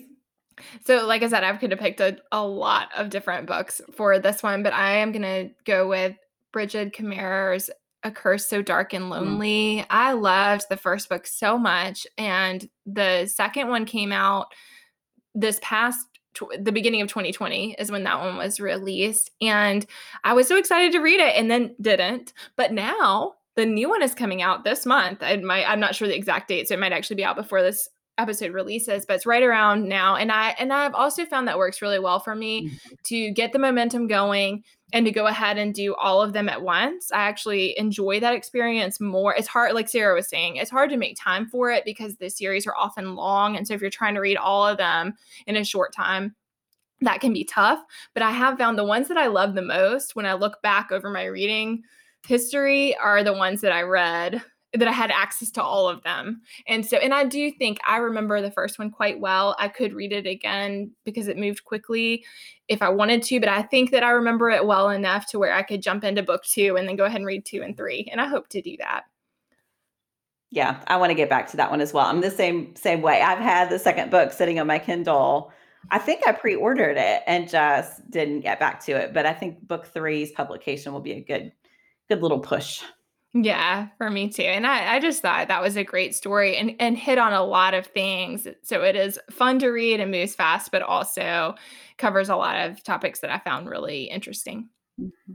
[0.86, 4.20] So, like I said, I've could have picked a, a lot of different books for
[4.20, 6.16] this one, but I am going to go with
[6.52, 7.70] Brigid Kemmerer's
[8.04, 9.10] A Curse So Dark and mm.
[9.10, 9.78] Lonely.
[9.78, 9.86] Mm.
[9.89, 14.47] I loved the first book so much, and the second one came out
[15.34, 16.08] this past
[16.60, 19.86] the beginning of 2020 is when that one was released and
[20.24, 24.02] i was so excited to read it and then didn't but now the new one
[24.02, 25.20] is coming out this month.
[25.22, 27.62] I might, I'm not sure the exact date, so it might actually be out before
[27.62, 30.16] this episode releases, but it's right around now.
[30.16, 32.93] And I and I've also found that works really well for me mm-hmm.
[33.06, 36.62] to get the momentum going and to go ahead and do all of them at
[36.62, 37.12] once.
[37.12, 39.34] I actually enjoy that experience more.
[39.34, 42.30] It's hard, like Sarah was saying, it's hard to make time for it because the
[42.30, 43.56] series are often long.
[43.56, 45.14] And so if you're trying to read all of them
[45.47, 46.36] in a short time,
[46.99, 47.80] that can be tough.
[48.14, 50.91] But I have found the ones that I love the most when I look back
[50.91, 51.84] over my reading
[52.26, 54.41] history are the ones that I read
[54.74, 56.41] that I had access to all of them.
[56.67, 59.55] And so, and I do think I remember the first one quite well.
[59.59, 62.24] I could read it again because it moved quickly
[62.69, 65.53] if I wanted to, but I think that I remember it well enough to where
[65.53, 68.07] I could jump into book two and then go ahead and read two and three.
[68.11, 69.03] And I hope to do that.
[70.51, 72.05] Yeah, I want to get back to that one as well.
[72.05, 73.22] I'm the same same way.
[73.22, 75.51] I've had the second book sitting on my Kindle.
[75.89, 79.13] I think I pre-ordered it and just didn't get back to it.
[79.13, 81.53] But I think book three's publication will be a good
[82.12, 82.84] good little push.
[83.34, 84.41] Yeah, for me too.
[84.43, 87.45] And I, I just thought that was a great story and, and hit on a
[87.45, 88.45] lot of things.
[88.64, 91.55] So it is fun to read and moves fast, but also
[91.97, 94.68] covers a lot of topics that I found really interesting.
[94.99, 95.34] Mm-hmm.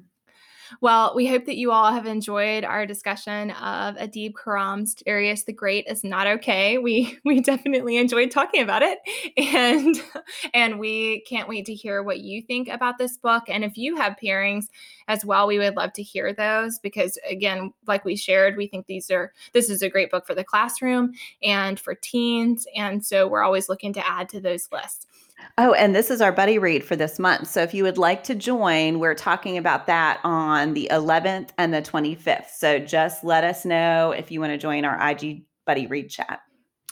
[0.81, 5.53] Well, we hope that you all have enjoyed our discussion of Adib Khorram's Darius the
[5.53, 6.79] Great is not okay.
[6.79, 8.99] We we definitely enjoyed talking about it,
[9.37, 9.97] and
[10.55, 13.45] and we can't wait to hear what you think about this book.
[13.49, 14.67] And if you have pairings
[15.09, 18.87] as well, we would love to hear those because again, like we shared, we think
[18.87, 21.13] these are this is a great book for the classroom
[21.43, 25.07] and for teens, and so we're always looking to add to those lists.
[25.59, 27.49] Oh, and this is our buddy read for this month.
[27.49, 31.73] So if you would like to join, we're talking about that on the 11th and
[31.73, 32.51] the 25th.
[32.57, 36.41] So just let us know if you want to join our IG buddy read chat.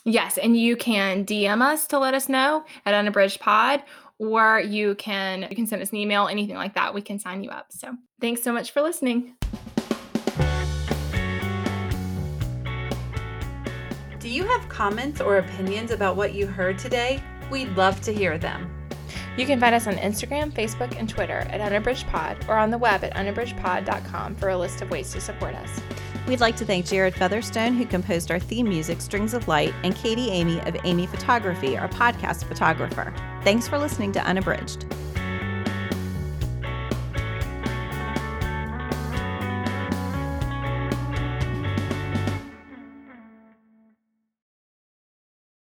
[0.07, 3.83] Yes, and you can DM us to let us know at Unabridged Pod,
[4.19, 6.93] or you can you can send us an email, anything like that.
[6.93, 7.67] We can sign you up.
[7.71, 9.35] So thanks so much for listening.
[14.19, 17.23] Do you have comments or opinions about what you heard today?
[17.55, 18.69] We'd love to hear them.
[19.37, 23.05] You can find us on Instagram, Facebook, and Twitter at UnabridgedPod or on the web
[23.05, 25.81] at unabridgedpod.com for a list of ways to support us.
[26.27, 29.95] We'd like to thank Jared Featherstone, who composed our theme music, Strings of Light, and
[29.95, 33.15] Katie Amy of Amy Photography, our podcast photographer.
[33.45, 34.87] Thanks for listening to Unabridged.